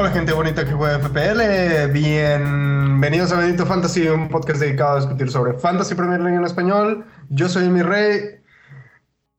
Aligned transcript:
Hola 0.00 0.10
gente 0.10 0.32
bonita 0.32 0.64
que 0.64 0.72
juega 0.72 1.00
FPL, 1.00 1.90
bienvenidos 1.92 3.32
a 3.32 3.38
Benito 3.40 3.66
Fantasy, 3.66 4.06
un 4.06 4.28
podcast 4.28 4.60
dedicado 4.60 4.92
a 4.92 5.00
discutir 5.00 5.28
sobre 5.28 5.54
Fantasy 5.54 5.96
Premier 5.96 6.20
League 6.20 6.36
en 6.36 6.44
español. 6.44 7.04
Yo 7.30 7.48
soy 7.48 7.68
mi 7.68 7.82
rey. 7.82 8.40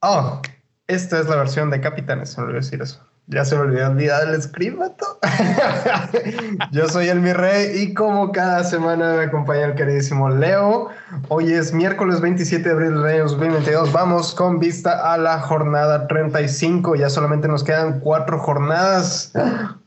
Oh, 0.02 0.41
esta 0.88 1.20
es 1.20 1.30
la 1.30 1.38
versión 1.38 1.70
de 1.70 1.80
Capitanes, 1.80 2.32
se 2.32 2.41
me 2.41 2.48
olvidó 2.48 2.60
decir 2.60 2.82
eso. 2.82 3.09
Ya 3.32 3.46
se 3.46 3.55
me 3.55 3.61
olvidó 3.61 4.23
el 4.23 4.34
escribato. 4.34 5.05
Yo 6.71 6.89
soy 6.89 7.09
el 7.09 7.20
mi 7.20 7.32
rey 7.32 7.80
y 7.80 7.94
como 7.94 8.32
cada 8.32 8.63
semana 8.63 9.18
me 9.18 9.25
acompaña 9.25 9.66
el 9.66 9.75
queridísimo 9.75 10.30
Leo. 10.30 10.89
Hoy 11.27 11.54
es 11.54 11.71
miércoles 11.71 12.21
27 12.21 12.67
de 12.67 12.72
abril 12.73 12.95
del 12.95 13.05
año 13.05 13.23
2022. 13.26 13.91
Vamos 13.91 14.34
con 14.34 14.58
vista 14.58 15.13
a 15.13 15.17
la 15.20 15.39
jornada 15.41 16.08
35. 16.08 16.95
Ya 16.95 17.12
solamente 17.12 17.48
nos 17.48 17.63
quedan 17.63 18.00
cuatro 18.00 18.39
jornadas. 18.39 19.31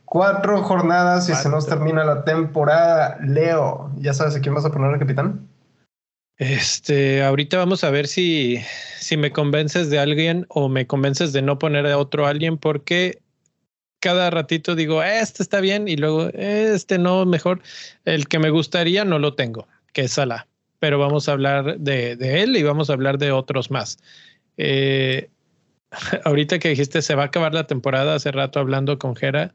Cuatro 0.04 0.62
jornadas 0.62 1.28
y 1.28 1.34
se 1.34 1.48
nos 1.48 1.66
termina 1.66 2.04
la 2.04 2.22
temporada. 2.22 3.18
Leo, 3.22 3.90
¿ya 3.96 4.14
sabes 4.14 4.36
a 4.36 4.40
quién 4.40 4.54
vas 4.54 4.66
a 4.66 4.70
poner 4.70 4.92
al 4.92 5.00
capitán? 5.00 5.48
Este, 6.36 7.24
ahorita 7.24 7.58
vamos 7.58 7.82
a 7.82 7.90
ver 7.90 8.06
si, 8.06 8.62
si 8.98 9.16
me 9.16 9.32
convences 9.32 9.90
de 9.90 9.98
alguien 9.98 10.46
o 10.48 10.68
me 10.68 10.86
convences 10.86 11.32
de 11.32 11.42
no 11.42 11.58
poner 11.58 11.86
a 11.86 11.98
otro 11.98 12.26
alguien 12.26 12.56
porque 12.56 13.21
cada 14.02 14.30
ratito 14.30 14.74
digo, 14.74 15.02
este 15.02 15.44
está 15.44 15.60
bien 15.60 15.86
y 15.86 15.96
luego 15.96 16.28
este 16.34 16.98
no, 16.98 17.24
mejor. 17.24 17.62
El 18.04 18.26
que 18.26 18.40
me 18.40 18.50
gustaría 18.50 19.04
no 19.04 19.20
lo 19.20 19.34
tengo, 19.34 19.68
que 19.92 20.02
es 20.02 20.12
Salah. 20.12 20.48
Pero 20.80 20.98
vamos 20.98 21.28
a 21.28 21.32
hablar 21.32 21.78
de, 21.78 22.16
él 22.42 22.56
y 22.56 22.64
vamos 22.64 22.90
a 22.90 22.94
hablar 22.94 23.18
de 23.18 23.30
otros 23.30 23.70
más. 23.70 23.98
Eh, 24.56 25.30
ahorita 26.24 26.58
que 26.58 26.70
dijiste 26.70 27.00
se 27.00 27.14
va 27.14 27.22
a 27.22 27.26
acabar 27.26 27.54
la 27.54 27.68
temporada, 27.68 28.16
hace 28.16 28.32
rato 28.32 28.58
hablando 28.58 28.98
con 28.98 29.14
Jera, 29.14 29.54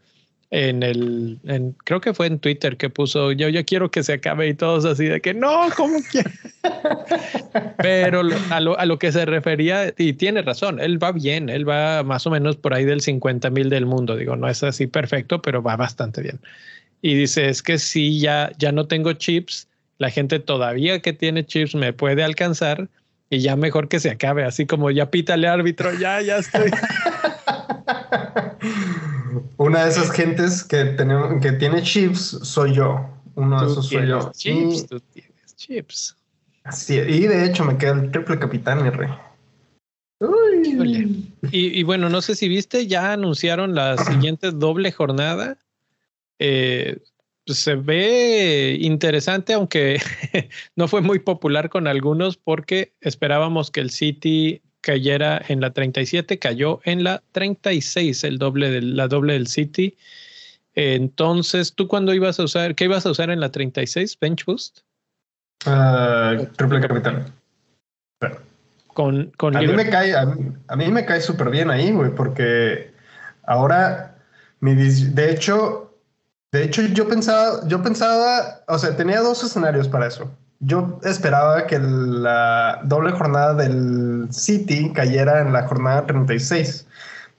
en 0.50 0.82
el, 0.82 1.40
en, 1.44 1.74
creo 1.84 2.00
que 2.00 2.14
fue 2.14 2.28
en 2.28 2.40
Twitter 2.40 2.78
que 2.78 2.90
puso, 2.90 3.34
yo, 3.34 3.50
yo 3.50 3.66
quiero 3.66 3.92
que 3.92 4.02
se 4.02 4.14
acabe 4.14 4.48
y 4.48 4.54
todos 4.54 4.86
así 4.86 5.06
de 5.06 5.20
que 5.20 5.34
no, 5.34 5.68
¿cómo 5.76 6.00
quiere? 6.10 6.32
Pero 7.78 8.22
a 8.50 8.60
lo, 8.62 8.80
a 8.80 8.86
lo, 8.86 8.98
que 8.98 9.12
se 9.12 9.26
refería, 9.26 9.94
y 9.98 10.14
tiene 10.14 10.42
razón, 10.42 10.80
él 10.80 11.04
va 11.04 11.12
bien, 11.12 11.50
él 11.50 11.68
va 11.68 12.04
más 12.04 12.26
o 12.28 12.30
menos 12.30 12.56
por 12.56 12.74
ahí 12.74 12.86
del 12.86 13.02
50 13.02 13.50
mil 13.50 13.70
del 13.70 13.86
mundo, 13.86 14.16
digo, 14.16 14.38
no 14.38 14.48
es 14.48 14.64
así 14.64 14.88
perfecto, 14.88 15.42
pero 15.42 15.62
va 15.62 15.76
bastante 15.76 16.22
bien. 16.22 16.40
Y 17.02 17.16
dice, 17.16 17.50
es 17.50 17.62
que 17.62 17.78
si 17.78 18.20
ya, 18.20 18.52
ya 18.58 18.72
no 18.72 18.88
tengo 18.88 19.12
chips, 19.14 19.68
la 19.98 20.10
gente 20.10 20.40
todavía 20.40 21.02
que 21.02 21.12
tiene 21.12 21.46
chips 21.46 21.76
me 21.76 21.92
puede 21.92 22.24
alcanzar 22.24 22.88
y 23.30 23.40
ya 23.40 23.58
mejor 23.58 23.90
que 23.90 24.00
se 24.00 24.10
acabe, 24.10 24.46
así 24.46 24.66
como 24.66 24.92
ya 24.92 25.12
pítale 25.12 25.48
árbitro, 25.48 25.94
ya, 25.94 26.22
ya 26.22 26.38
estoy. 26.38 26.72
Una 29.58 29.86
de 29.86 29.92
esas 29.92 30.12
gentes 30.12 30.64
que, 30.64 30.86
tenemos, 30.86 31.42
que 31.42 31.52
tiene 31.54 31.82
chips 31.82 32.40
soy 32.44 32.74
yo. 32.74 33.10
Uno 33.36 33.62
de 33.62 33.72
esos 33.72 33.88
soy 33.88 34.08
yo. 34.08 34.32
Chips, 34.32 34.84
y, 34.84 34.88
tú 34.88 35.00
tienes 35.00 35.56
chips. 35.56 36.16
Así, 36.64 36.96
y 36.96 37.28
de 37.28 37.46
hecho 37.46 37.64
me 37.64 37.78
queda 37.78 37.94
el 37.94 38.12
triple 38.12 38.40
capitán, 38.40 38.84
mi 38.84 38.90
rey. 38.90 39.10
Uy. 40.20 41.32
Y, 41.52 41.80
y, 41.80 41.84
bueno, 41.84 42.10
no 42.10 42.22
sé 42.22 42.36
si 42.36 42.48
viste, 42.48 42.88
ya 42.88 43.14
anunciaron 43.14 43.76
la 43.76 43.98
siguiente 43.98 44.52
doble 44.52 44.92
jornada. 44.92 45.58
Eh, 46.40 47.00
pues 47.48 47.60
se 47.60 47.76
ve 47.76 48.78
interesante, 48.82 49.54
aunque 49.54 50.00
no 50.76 50.88
fue 50.88 51.02
muy 51.02 51.20
popular 51.20 51.70
con 51.70 51.88
algunos 51.88 52.36
porque 52.36 52.94
esperábamos 53.00 53.72
que 53.72 53.80
el 53.80 53.90
City 53.90 54.62
cayera 54.82 55.42
en 55.48 55.62
la 55.62 55.72
37, 55.72 56.40
cayó 56.40 56.80
en 56.84 57.04
la 57.04 57.24
36, 57.32 58.24
el 58.24 58.38
doble 58.38 58.72
de, 58.72 58.82
la 58.82 59.08
doble 59.08 59.34
del 59.34 59.48
City. 59.48 59.98
Entonces, 60.74 61.74
¿tú 61.74 61.88
cuándo 61.88 62.14
ibas 62.14 62.40
a 62.40 62.44
usar? 62.44 62.76
¿Qué 62.76 62.86
ibas 62.86 63.06
a 63.06 63.12
usar 63.12 63.30
en 63.30 63.40
la 63.40 63.52
36? 63.52 64.18
¿Bench 64.20 64.46
Boost? 64.46 64.80
Uh, 65.66 66.46
triple 66.56 66.82
capital. 66.82 67.34
Con, 68.94 69.32
con 69.38 69.56
a, 69.56 69.62
mí 69.62 69.68
me 69.68 69.90
cae, 69.90 70.16
a, 70.16 70.76
mí, 70.76 70.88
me 70.88 71.06
cae 71.06 71.22
súper 71.22 71.50
bien 71.50 71.70
ahí, 71.70 71.92
güey, 71.92 72.14
porque 72.16 72.92
ahora, 73.44 74.18
mi, 74.60 74.74
de 74.74 75.32
hecho, 75.32 75.96
de 76.52 76.64
hecho, 76.64 76.82
yo 76.82 77.08
pensaba, 77.08 77.68
yo 77.68 77.84
pensaba, 77.84 78.64
o 78.68 78.80
sea, 78.80 78.96
tenía 78.96 79.22
dos 79.22 79.44
escenarios 79.44 79.88
para 79.88 80.08
eso 80.08 80.32
yo 80.60 81.00
esperaba 81.04 81.68
que 81.68 81.80
la 81.80 82.80
doble 82.84 83.12
jornada 83.12 83.54
del 83.54 84.28
City 84.32 84.92
cayera 84.94 85.42
en 85.42 85.54
la 85.54 85.68
jornada 85.68 86.06
36, 86.06 86.88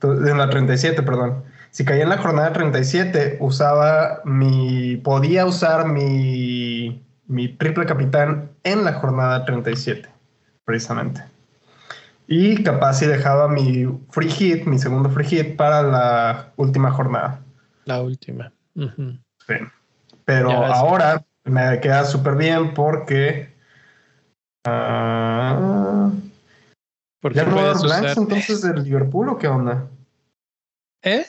en 0.03 0.39
la 0.39 0.49
37, 0.49 1.03
perdón. 1.03 1.43
Si 1.71 1.85
caía 1.85 2.05
en 2.05 2.09
la 2.09 2.19
jornada 2.19 2.53
37, 2.53 3.39
usaba 3.41 4.21
mi, 4.25 4.97
podía 4.99 5.47
usar 5.47 5.89
mi, 5.89 7.05
mi 7.27 7.49
triple 7.49 7.87
capitán 7.87 8.51
en 8.65 8.85
la 8.85 8.95
jornada 8.95 9.45
37, 9.45 10.09
precisamente. 10.65 11.23
Y 12.27 12.63
capaz 12.63 12.95
si 12.95 13.07
dejaba 13.07 13.49
mi 13.49 13.87
free 14.11 14.31
hit, 14.31 14.67
mi 14.67 14.79
segundo 14.79 15.09
free 15.11 15.27
hit, 15.27 15.57
para 15.57 15.83
la 15.83 16.53
última 16.57 16.91
jornada. 16.91 17.41
La 17.85 18.03
última. 18.03 18.53
Sí. 18.75 19.55
Pero 20.25 20.51
ahora 20.51 21.25
me 21.49 21.81
queda 21.81 22.05
súper 22.05 22.37
bien 22.37 22.75
porque. 22.75 23.53
Uh, 24.67 26.11
¿Ya 27.33 27.45
no 27.45 27.57
va 27.57 27.63
a 27.63 27.71
haber 27.71 27.83
blanks 27.83 28.17
entonces 28.17 28.63
del 28.63 28.85
Liverpool 28.85 29.29
o 29.29 29.39
qué 29.39 29.49
onda? 29.49 29.87
¿Eh? 31.03 31.27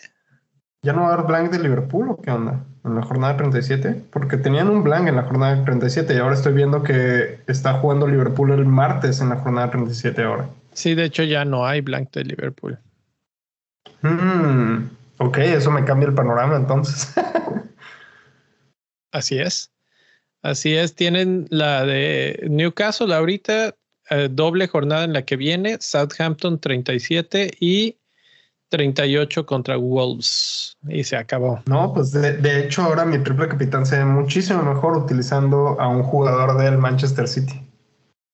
¿Ya 0.83 0.93
no 0.93 1.01
va 1.01 1.09
a 1.09 1.13
haber 1.13 1.25
blank 1.25 1.51
del 1.51 1.63
Liverpool 1.63 2.09
o 2.09 2.21
qué 2.21 2.31
onda? 2.31 2.63
En 2.85 2.95
la 2.95 3.01
jornada 3.03 3.37
37. 3.37 4.03
Porque 4.11 4.37
tenían 4.37 4.69
un 4.69 4.83
blank 4.83 5.07
en 5.07 5.15
la 5.15 5.23
jornada 5.23 5.63
37 5.63 6.13
y 6.13 6.17
ahora 6.17 6.35
estoy 6.35 6.53
viendo 6.53 6.83
que 6.83 7.41
está 7.47 7.73
jugando 7.73 8.07
Liverpool 8.07 8.51
el 8.51 8.65
martes 8.65 9.19
en 9.19 9.29
la 9.29 9.37
jornada 9.37 9.71
37 9.71 10.23
ahora. 10.23 10.49
Sí, 10.73 10.95
de 10.95 11.05
hecho 11.05 11.23
ya 11.23 11.43
no 11.43 11.65
hay 11.65 11.81
blank 11.81 12.11
de 12.11 12.23
Liverpool. 12.23 12.79
Mm, 14.01 14.89
ok, 15.17 15.37
eso 15.39 15.71
me 15.71 15.83
cambia 15.83 16.07
el 16.07 16.15
panorama 16.15 16.55
entonces. 16.55 17.13
Así 19.11 19.39
es. 19.39 19.71
Así 20.41 20.75
es, 20.75 20.95
tienen 20.95 21.47
la 21.49 21.85
de 21.85 22.47
Newcastle 22.49 23.13
ahorita, 23.13 23.75
eh, 24.09 24.29
doble 24.31 24.67
jornada 24.67 25.03
en 25.03 25.13
la 25.13 25.23
que 25.23 25.35
viene, 25.35 25.77
Southampton 25.79 26.59
37 26.59 27.51
y 27.59 27.97
38 28.69 29.45
contra 29.45 29.75
Wolves. 29.75 30.77
Y 30.87 31.03
se 31.03 31.17
acabó. 31.17 31.61
No, 31.67 31.93
pues 31.93 32.11
de, 32.11 32.37
de, 32.37 32.65
hecho 32.65 32.83
ahora 32.83 33.03
mi 33.03 33.19
triple 33.19 33.49
capitán 33.49 33.85
se 33.85 33.97
ve 33.97 34.05
muchísimo 34.05 34.63
mejor 34.63 34.97
utilizando 34.97 35.79
a 35.79 35.87
un 35.87 36.03
jugador 36.03 36.57
del 36.57 36.77
Manchester 36.77 37.27
City 37.27 37.61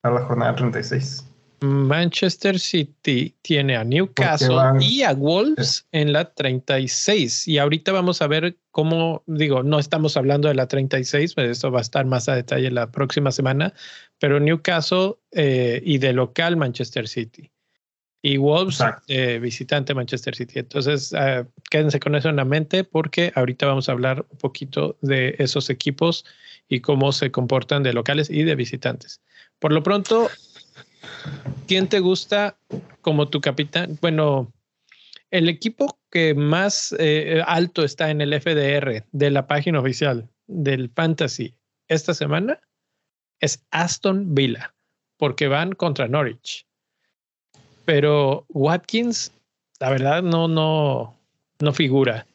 a 0.04 0.12
la 0.12 0.22
jornada 0.22 0.56
36. 0.56 1.26
Manchester 1.66 2.60
City 2.60 3.36
tiene 3.42 3.76
a 3.76 3.84
Newcastle 3.84 4.56
y 4.80 5.02
a 5.02 5.14
Wolves 5.14 5.88
en 5.92 6.14
la 6.14 6.34
36. 6.34 7.48
Y 7.48 7.58
ahorita 7.58 7.92
vamos 7.92 8.22
a 8.22 8.28
ver 8.28 8.58
cómo, 8.72 9.24
digo, 9.26 9.64
no 9.64 9.80
estamos 9.80 10.18
hablando 10.18 10.48
de 10.48 10.56
la 10.56 10.68
36, 10.68 11.34
pero 11.34 11.52
eso 11.52 11.72
va 11.72 11.80
a 11.80 11.82
estar 11.82 12.06
más 12.06 12.30
a 12.30 12.36
detalle 12.36 12.72
la 12.72 12.92
próxima 12.92 13.32
semana, 13.32 13.74
pero 14.20 14.40
Newcastle 14.40 15.16
eh, 15.32 15.82
y 15.84 15.98
de 15.98 16.14
local 16.14 16.58
Manchester 16.58 17.08
City. 17.08 17.52
Y 18.22 18.38
Wolves, 18.38 18.80
eh, 19.08 19.38
visitante 19.40 19.94
Manchester 19.94 20.36
City. 20.36 20.58
Entonces, 20.58 21.14
uh, 21.14 21.46
quédense 21.70 22.00
con 22.00 22.16
eso 22.16 22.28
en 22.30 22.38
la 22.38 22.46
mente 22.46 22.84
porque 22.84 23.32
ahorita 23.36 23.68
vamos 23.68 23.88
a 23.88 23.92
hablar 23.92 24.26
un 24.32 24.38
poquito 24.40 24.98
de 25.02 25.36
esos 25.38 25.70
equipos 25.70 26.26
y 26.68 26.80
cómo 26.80 27.12
se 27.12 27.30
comportan 27.30 27.84
de 27.84 27.94
locales 27.94 28.32
y 28.32 28.42
de 28.42 28.56
visitantes. 28.56 29.22
Por 29.60 29.72
lo 29.72 29.84
pronto, 29.84 30.30
¿Quién 31.68 31.88
te 31.88 32.00
gusta 32.00 32.58
como 33.02 33.28
tu 33.28 33.42
capitán? 33.42 33.98
Bueno, 34.02 34.52
el 35.32 35.50
equipo 35.50 35.98
que 36.12 36.34
más 36.34 36.96
eh, 37.00 37.42
alto 37.46 37.84
está 37.84 38.10
en 38.10 38.22
el 38.22 38.40
FDR 38.40 39.04
de 39.12 39.32
la 39.32 39.48
página 39.48 39.80
oficial 39.80 40.30
del 40.48 40.90
Fantasy 40.90 41.56
esta 41.88 42.14
semana 42.14 42.60
es 43.40 43.66
Aston 43.72 44.34
Villa, 44.34 44.74
porque 45.18 45.48
van 45.48 45.74
contra 45.74 46.08
Norwich. 46.08 46.66
Pero 47.86 48.46
Watkins, 48.50 49.32
la 49.80 49.90
verdad, 49.90 50.24
no, 50.24 50.48
no, 50.48 51.16
no 51.60 51.74
figura. 51.74 52.26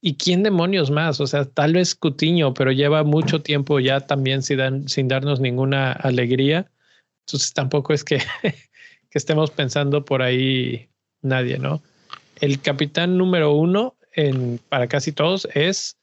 ¿Y 0.00 0.16
quién 0.16 0.42
demonios 0.42 0.90
más? 0.90 1.20
O 1.20 1.26
sea, 1.26 1.46
tal 1.46 1.72
vez 1.72 1.94
Cutiño, 1.94 2.52
pero 2.54 2.72
lleva 2.72 3.02
mucho 3.04 3.40
tiempo 3.40 3.80
ya 3.80 4.00
también 4.00 4.42
sin, 4.42 4.88
sin 4.88 5.08
darnos 5.08 5.40
ninguna 5.40 5.92
alegría. 5.92 6.70
Entonces 7.26 7.52
tampoco 7.52 7.92
es 7.92 8.04
que, 8.04 8.18
que 8.42 9.18
estemos 9.18 9.50
pensando 9.50 10.04
por 10.04 10.22
ahí 10.22 10.88
nadie, 11.22 11.58
¿no? 11.58 11.82
El 12.40 12.60
capitán 12.60 13.16
número 13.16 13.52
uno 13.52 13.96
en, 14.12 14.60
para 14.68 14.88
casi 14.88 15.12
todos 15.12 15.48
es 15.54 15.96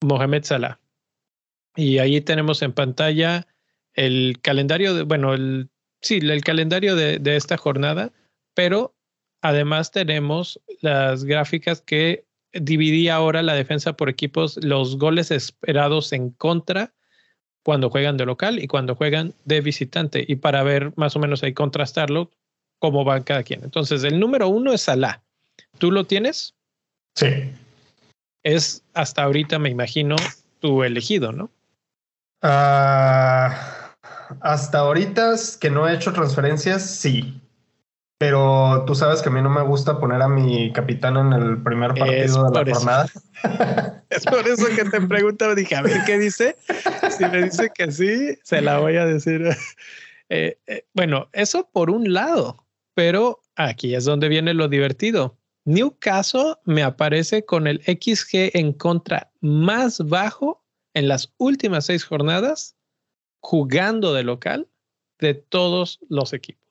Mohamed 0.00 0.44
Salah. 0.44 0.80
Y 1.76 1.98
ahí 1.98 2.20
tenemos 2.20 2.62
en 2.62 2.72
pantalla 2.72 3.46
el 3.94 4.38
calendario 4.40 5.04
bueno, 5.06 5.34
el, 5.34 5.70
sí, 6.00 6.18
el 6.22 6.42
calendario 6.42 6.96
de, 6.96 7.18
de 7.18 7.36
esta 7.36 7.56
jornada, 7.56 8.12
pero 8.54 8.94
además 9.42 9.90
tenemos 9.90 10.60
las 10.80 11.24
gráficas 11.24 11.80
que 11.80 12.26
dividía 12.52 13.16
ahora 13.16 13.42
la 13.42 13.54
defensa 13.54 13.94
por 13.94 14.08
equipos, 14.08 14.58
los 14.62 14.98
goles 14.98 15.30
esperados 15.30 16.12
en 16.12 16.30
contra 16.30 16.94
cuando 17.64 17.90
juegan 17.90 18.16
de 18.16 18.26
local 18.26 18.62
y 18.62 18.68
cuando 18.68 18.94
juegan 18.94 19.34
de 19.44 19.60
visitante. 19.60 20.24
Y 20.28 20.36
para 20.36 20.62
ver 20.62 20.92
más 20.96 21.16
o 21.16 21.18
menos 21.18 21.42
ahí 21.42 21.54
contrastarlo, 21.54 22.30
cómo 22.78 23.04
va 23.04 23.24
cada 23.24 23.42
quien. 23.42 23.64
Entonces, 23.64 24.04
el 24.04 24.20
número 24.20 24.48
uno 24.48 24.72
es 24.72 24.82
Salah. 24.82 25.22
¿Tú 25.78 25.90
lo 25.90 26.04
tienes? 26.04 26.54
Sí. 27.16 27.50
Es 28.42 28.84
hasta 28.92 29.22
ahorita, 29.22 29.58
me 29.58 29.70
imagino, 29.70 30.16
tu 30.60 30.84
elegido, 30.84 31.32
¿no? 31.32 31.50
Ah, 32.42 33.94
hasta 34.40 34.80
ahorita 34.80 35.34
que 35.58 35.70
no 35.70 35.88
he 35.88 35.94
hecho 35.94 36.12
transferencias, 36.12 36.88
sí. 36.88 37.40
Pero 38.26 38.84
tú 38.86 38.94
sabes 38.94 39.20
que 39.20 39.28
a 39.28 39.32
mí 39.32 39.42
no 39.42 39.50
me 39.50 39.60
gusta 39.60 40.00
poner 40.00 40.22
a 40.22 40.28
mi 40.28 40.72
capitán 40.72 41.18
en 41.18 41.34
el 41.34 41.62
primer 41.62 41.92
partido 41.92 42.50
de 42.50 42.64
la 42.64 42.74
jornada. 42.74 43.06
es 44.08 44.24
por 44.24 44.48
eso 44.48 44.64
que 44.74 44.84
te 44.86 44.98
pregunto, 45.02 45.54
dije, 45.54 45.76
a 45.76 45.82
ver 45.82 46.00
qué 46.06 46.18
dice. 46.18 46.56
Si 47.10 47.22
me 47.26 47.42
dice 47.42 47.70
que 47.74 47.92
sí, 47.92 48.38
se 48.42 48.62
la 48.62 48.78
voy 48.78 48.96
a 48.96 49.04
decir. 49.04 49.48
Eh, 50.30 50.58
eh, 50.66 50.86
bueno, 50.94 51.28
eso 51.34 51.68
por 51.70 51.90
un 51.90 52.14
lado, 52.14 52.66
pero 52.94 53.42
aquí 53.56 53.94
es 53.94 54.06
donde 54.06 54.30
viene 54.30 54.54
lo 54.54 54.68
divertido. 54.68 55.38
Newcastle 55.66 56.54
me 56.64 56.82
aparece 56.82 57.44
con 57.44 57.66
el 57.66 57.82
XG 57.82 58.56
en 58.56 58.72
contra 58.72 59.30
más 59.42 59.98
bajo 59.98 60.64
en 60.94 61.08
las 61.08 61.30
últimas 61.36 61.84
seis 61.84 62.04
jornadas 62.04 62.74
jugando 63.40 64.14
de 64.14 64.24
local 64.24 64.66
de 65.18 65.34
todos 65.34 66.00
los 66.08 66.32
equipos. 66.32 66.63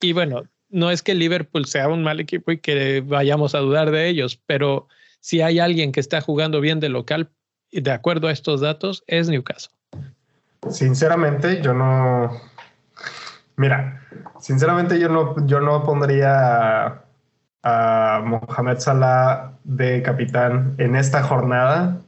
Y 0.00 0.12
bueno, 0.12 0.44
no 0.70 0.90
es 0.90 1.02
que 1.02 1.14
Liverpool 1.14 1.66
sea 1.66 1.88
un 1.88 2.02
mal 2.02 2.20
equipo 2.20 2.52
y 2.52 2.58
que 2.58 3.02
vayamos 3.04 3.54
a 3.54 3.58
dudar 3.58 3.90
de 3.90 4.08
ellos, 4.08 4.40
pero 4.46 4.88
si 5.20 5.42
hay 5.42 5.58
alguien 5.58 5.92
que 5.92 6.00
está 6.00 6.20
jugando 6.20 6.60
bien 6.60 6.80
de 6.80 6.88
local, 6.88 7.30
de 7.72 7.90
acuerdo 7.90 8.28
a 8.28 8.32
estos 8.32 8.60
datos, 8.60 9.04
es 9.06 9.28
Newcastle. 9.28 9.74
Sinceramente, 10.68 11.60
yo 11.62 11.74
no. 11.74 12.40
Mira, 13.56 14.02
sinceramente 14.40 14.98
yo 14.98 15.08
no, 15.08 15.46
yo 15.46 15.60
no 15.60 15.84
pondría 15.84 17.04
a 17.62 18.22
Mohamed 18.24 18.78
Salah 18.78 19.52
de 19.64 20.02
capitán 20.02 20.74
en 20.78 20.96
esta 20.96 21.22
jornada. 21.22 21.98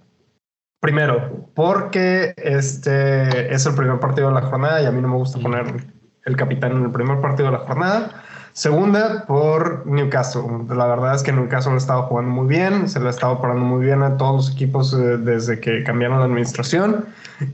Primero, 0.81 1.49
porque 1.55 2.35
este 2.37 3.55
es 3.55 3.67
el 3.67 3.75
primer 3.75 4.01
partido 4.01 4.29
de 4.29 4.35
la 4.35 4.43
jornada 4.43 4.83
y 4.83 4.87
a 4.87 4.91
mí 4.91 5.01
no 5.01 5.09
me 5.09 5.17
gusta 5.17 5.39
poner 5.39 5.92
el 6.25 6.37
capitán 6.37 6.73
en 6.73 6.85
el 6.85 6.91
primer 6.91 7.21
partido 7.21 7.51
de 7.51 7.59
la 7.59 7.65
jornada. 7.65 8.23
Segunda, 8.53 9.25
por 9.27 9.87
Newcastle. 9.87 10.43
La 10.69 10.87
verdad 10.87 11.15
es 11.15 11.23
que 11.23 11.33
Newcastle 11.33 11.73
ha 11.73 11.77
estado 11.79 12.03
jugando 12.03 12.31
muy 12.31 12.47
bien, 12.47 12.89
se 12.89 13.01
le 13.01 13.07
ha 13.07 13.11
estado 13.11 13.41
parando 13.41 13.65
muy 13.65 13.85
bien 13.85 14.03
a 14.03 14.19
todos 14.19 14.47
los 14.47 14.55
equipos 14.55 14.93
eh, 14.93 15.17
desde 15.17 15.59
que 15.59 15.83
cambiaron 15.85 16.19
la 16.19 16.27
administración 16.27 17.07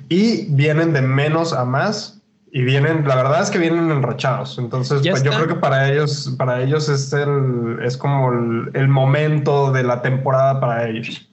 y 0.08 0.52
vienen 0.54 0.92
de 0.92 1.02
menos 1.02 1.52
a 1.52 1.64
más 1.64 2.18
y 2.50 2.62
vienen, 2.62 3.06
la 3.06 3.16
verdad 3.16 3.42
es 3.42 3.50
que 3.50 3.58
vienen 3.58 3.90
enrachados. 3.90 4.58
Entonces, 4.58 5.02
pues, 5.08 5.22
yo 5.22 5.32
creo 5.32 5.46
que 5.46 5.54
para 5.54 5.90
ellos, 5.90 6.34
para 6.38 6.62
ellos 6.62 6.88
es 6.88 7.12
el, 7.12 7.78
es 7.82 7.96
como 7.96 8.32
el, 8.32 8.88
momento 8.88 9.70
de 9.70 9.82
la 9.82 10.02
temporada 10.02 10.58
para 10.58 10.88
ellos. 10.88 11.28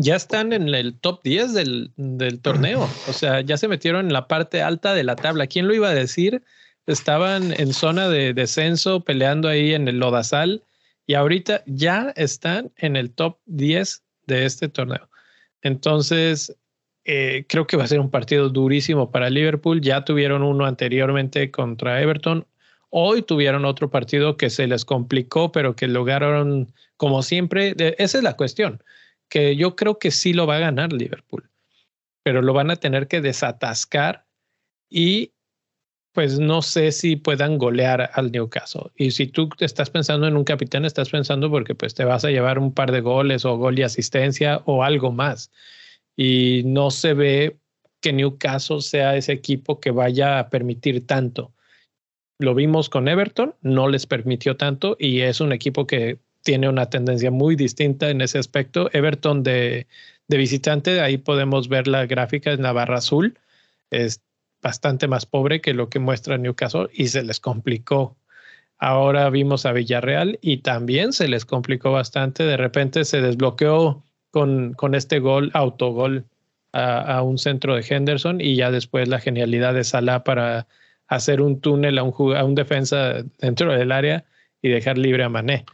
Ya 0.00 0.14
están 0.14 0.52
en 0.52 0.72
el 0.72 0.94
top 0.94 1.24
10 1.24 1.54
del, 1.54 2.40
torneo. 2.40 2.88
O 3.08 3.12
sea, 3.12 3.40
ya 3.40 3.56
se 3.56 3.66
metieron 3.66 4.06
en 4.06 4.12
la 4.12 4.28
parte 4.28 4.62
alta 4.62 4.94
de 4.94 5.02
la 5.02 5.16
tabla. 5.16 5.48
¿Quién 5.48 5.66
lo 5.66 5.74
iba 5.74 5.88
a 5.88 5.94
decir? 5.94 6.44
Estaban 6.86 7.52
en 7.58 7.72
zona 7.72 8.08
de 8.08 8.32
descenso, 8.32 9.00
peleando 9.00 9.48
ahí 9.48 9.74
en 9.74 9.88
el 9.88 9.98
Lodazal, 9.98 10.62
y 11.04 11.14
ahorita 11.14 11.64
ya 11.66 12.12
están 12.14 12.70
en 12.76 12.94
el 12.94 13.10
top 13.10 13.38
10 13.46 14.04
de 14.28 14.46
este 14.46 14.68
torneo. 14.68 15.08
Entonces, 15.62 16.56
eh, 17.04 17.44
creo 17.48 17.66
que 17.66 17.76
va 17.76 17.82
a 17.82 17.88
ser 17.88 17.98
un 17.98 18.12
partido 18.12 18.50
durísimo 18.50 19.10
para 19.10 19.30
Liverpool. 19.30 19.80
Ya 19.80 20.04
tuvieron 20.04 20.44
uno 20.44 20.64
anteriormente 20.64 21.50
contra 21.50 22.00
Everton. 22.00 22.46
Hoy 22.90 23.22
tuvieron 23.22 23.64
otro 23.64 23.90
partido 23.90 24.36
que 24.36 24.48
se 24.48 24.68
les 24.68 24.84
complicó, 24.84 25.50
pero 25.50 25.74
que 25.74 25.88
lograron, 25.88 26.72
como 26.96 27.24
siempre, 27.24 27.74
esa 27.98 28.18
es 28.18 28.22
la 28.22 28.36
cuestión, 28.36 28.80
que 29.28 29.56
yo 29.56 29.76
creo 29.76 29.98
que 29.98 30.10
sí 30.10 30.32
lo 30.32 30.46
va 30.46 30.56
a 30.56 30.60
ganar 30.60 30.92
Liverpool, 30.92 31.50
pero 32.22 32.42
lo 32.42 32.52
van 32.52 32.70
a 32.70 32.76
tener 32.76 33.08
que 33.08 33.20
desatascar 33.20 34.26
y 34.90 35.32
pues 36.12 36.40
no 36.40 36.62
sé 36.62 36.90
si 36.90 37.16
puedan 37.16 37.58
golear 37.58 38.10
al 38.14 38.32
Newcastle. 38.32 38.90
Y 38.96 39.12
si 39.12 39.26
tú 39.26 39.50
estás 39.60 39.90
pensando 39.90 40.26
en 40.26 40.36
un 40.36 40.44
capitán, 40.44 40.84
estás 40.84 41.10
pensando 41.10 41.50
porque 41.50 41.74
pues 41.74 41.94
te 41.94 42.04
vas 42.04 42.24
a 42.24 42.30
llevar 42.30 42.58
un 42.58 42.72
par 42.72 42.90
de 42.90 43.00
goles 43.00 43.44
o 43.44 43.56
gol 43.56 43.78
y 43.78 43.82
asistencia 43.82 44.62
o 44.64 44.82
algo 44.82 45.12
más 45.12 45.52
y 46.18 46.64
no 46.64 46.90
se 46.90 47.14
ve 47.14 47.58
que 48.00 48.12
Newcastle 48.12 48.80
sea 48.80 49.16
ese 49.16 49.32
equipo 49.32 49.78
que 49.78 49.92
vaya 49.92 50.40
a 50.40 50.50
permitir 50.50 51.06
tanto. 51.06 51.52
Lo 52.40 52.54
vimos 52.54 52.88
con 52.88 53.06
Everton, 53.06 53.54
no 53.62 53.88
les 53.88 54.06
permitió 54.06 54.56
tanto 54.56 54.96
y 54.98 55.20
es 55.20 55.40
un 55.40 55.52
equipo 55.52 55.86
que 55.86 56.18
tiene 56.42 56.68
una 56.68 56.90
tendencia 56.90 57.30
muy 57.30 57.56
distinta 57.56 58.10
en 58.10 58.20
ese 58.20 58.38
aspecto. 58.38 58.90
Everton 58.92 59.42
de, 59.42 59.86
de 60.28 60.36
visitante, 60.36 61.00
ahí 61.00 61.18
podemos 61.18 61.68
ver 61.68 61.88
la 61.88 62.06
gráfica 62.06 62.52
en 62.52 62.62
la 62.62 62.72
barra 62.72 62.98
azul, 62.98 63.38
es 63.90 64.22
bastante 64.62 65.08
más 65.08 65.26
pobre 65.26 65.60
que 65.60 65.74
lo 65.74 65.88
que 65.88 65.98
muestra 65.98 66.38
Newcastle 66.38 66.88
y 66.92 67.08
se 67.08 67.22
les 67.22 67.40
complicó. 67.40 68.16
Ahora 68.78 69.28
vimos 69.30 69.66
a 69.66 69.72
Villarreal 69.72 70.38
y 70.40 70.58
también 70.58 71.12
se 71.12 71.28
les 71.28 71.44
complicó 71.44 71.92
bastante. 71.92 72.44
De 72.44 72.56
repente 72.56 73.04
se 73.04 73.20
desbloqueó 73.20 74.04
con, 74.30 74.74
con 74.74 74.94
este 74.94 75.18
gol, 75.18 75.50
autogol 75.54 76.26
a, 76.72 77.16
a, 77.16 77.22
un 77.22 77.38
centro 77.38 77.74
de 77.74 77.84
Henderson 77.88 78.40
y 78.40 78.56
ya 78.56 78.70
después 78.70 79.08
la 79.08 79.20
genialidad 79.20 79.74
de 79.74 79.84
Salah 79.84 80.22
para 80.22 80.68
hacer 81.08 81.40
un 81.40 81.60
túnel 81.60 81.98
a 81.98 82.02
un, 82.02 82.36
a 82.36 82.44
un 82.44 82.54
defensa 82.54 83.24
dentro 83.38 83.72
del 83.72 83.90
área 83.90 84.24
y 84.62 84.68
dejar 84.68 84.98
libre 84.98 85.24
a 85.24 85.28
Mané. 85.28 85.64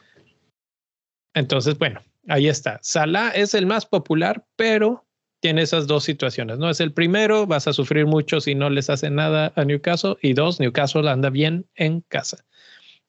Entonces, 1.34 1.78
bueno, 1.78 2.00
ahí 2.28 2.48
está. 2.48 2.78
Salah 2.82 3.30
es 3.30 3.54
el 3.54 3.66
más 3.66 3.86
popular, 3.86 4.46
pero 4.56 5.04
tiene 5.40 5.62
esas 5.62 5.86
dos 5.86 6.04
situaciones. 6.04 6.58
No 6.58 6.70
es 6.70 6.80
el 6.80 6.92
primero, 6.92 7.46
vas 7.46 7.68
a 7.68 7.72
sufrir 7.72 8.06
mucho 8.06 8.40
si 8.40 8.54
no 8.54 8.70
les 8.70 8.88
hace 8.88 9.10
nada 9.10 9.52
a 9.56 9.64
Newcastle. 9.64 10.16
Y 10.22 10.32
dos, 10.32 10.60
Newcastle 10.60 11.10
anda 11.10 11.28
bien 11.28 11.66
en 11.74 12.00
casa. 12.02 12.44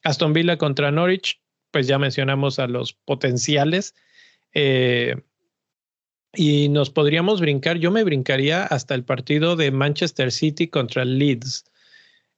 Aston 0.03 0.33
Villa 0.33 0.57
contra 0.57 0.91
Norwich, 0.91 1.39
pues 1.71 1.87
ya 1.87 1.97
mencionamos 1.97 2.59
a 2.59 2.67
los 2.67 2.93
potenciales. 2.93 3.95
Eh, 4.53 5.15
y 6.33 6.67
nos 6.69 6.89
podríamos 6.89 7.39
brincar, 7.39 7.77
yo 7.77 7.91
me 7.91 8.03
brincaría 8.03 8.65
hasta 8.65 8.93
el 8.95 9.05
partido 9.05 9.55
de 9.55 9.71
Manchester 9.71 10.31
City 10.31 10.67
contra 10.67 11.05
Leeds. 11.05 11.63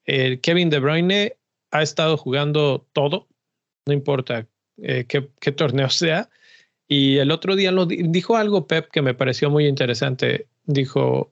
Kevin 0.05 0.69
De 0.69 0.79
Bruyne 0.79 1.37
ha 1.71 1.81
estado 1.81 2.15
jugando 2.15 2.87
todo, 2.93 3.27
no 3.87 3.93
importa 3.93 4.47
eh, 4.77 5.05
qué, 5.07 5.51
torneo 5.51 5.89
sea. 5.89 6.29
Y 6.87 7.17
el 7.17 7.31
otro 7.31 7.55
día 7.55 7.71
lo 7.71 7.85
dijo 7.85 8.37
algo 8.37 8.67
Pep 8.67 8.89
que 8.91 9.01
me 9.01 9.13
pareció 9.13 9.49
muy 9.49 9.67
interesante. 9.67 10.47
Dijo, 10.65 11.31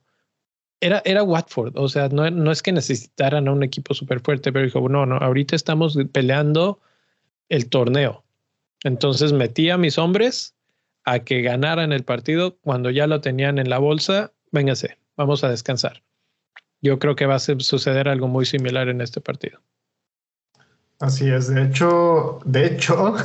era, 0.81 1.01
era 1.05 1.23
Watford, 1.23 1.77
o 1.77 1.87
sea, 1.87 2.09
no, 2.09 2.29
no 2.29 2.51
es 2.51 2.61
que 2.61 2.71
necesitaran 2.71 3.47
a 3.47 3.51
un 3.51 3.63
equipo 3.63 3.93
súper 3.93 4.19
fuerte, 4.19 4.51
pero 4.51 4.65
dijo, 4.65 4.87
no, 4.89 5.05
no, 5.05 5.17
ahorita 5.17 5.55
estamos 5.55 5.97
peleando 6.11 6.81
el 7.49 7.69
torneo. 7.69 8.23
Entonces 8.83 9.31
metí 9.33 9.69
a 9.69 9.77
mis 9.77 9.97
hombres 9.97 10.55
a 11.05 11.19
que 11.19 11.41
ganaran 11.41 11.93
el 11.93 12.03
partido 12.03 12.57
cuando 12.57 12.89
ya 12.89 13.07
lo 13.07 13.21
tenían 13.21 13.57
en 13.59 13.69
la 13.69 13.77
bolsa, 13.77 14.33
véngase, 14.51 14.97
vamos 15.15 15.43
a 15.43 15.49
descansar. 15.49 16.03
Yo 16.81 16.99
creo 16.99 17.15
que 17.15 17.25
va 17.25 17.35
a 17.35 17.39
suceder 17.39 18.09
algo 18.09 18.27
muy 18.27 18.45
similar 18.45 18.89
en 18.89 19.01
este 19.01 19.21
partido. 19.21 19.61
Así 20.99 21.29
es, 21.29 21.47
de 21.47 21.63
hecho, 21.63 22.39
de 22.45 22.65
hecho, 22.67 23.15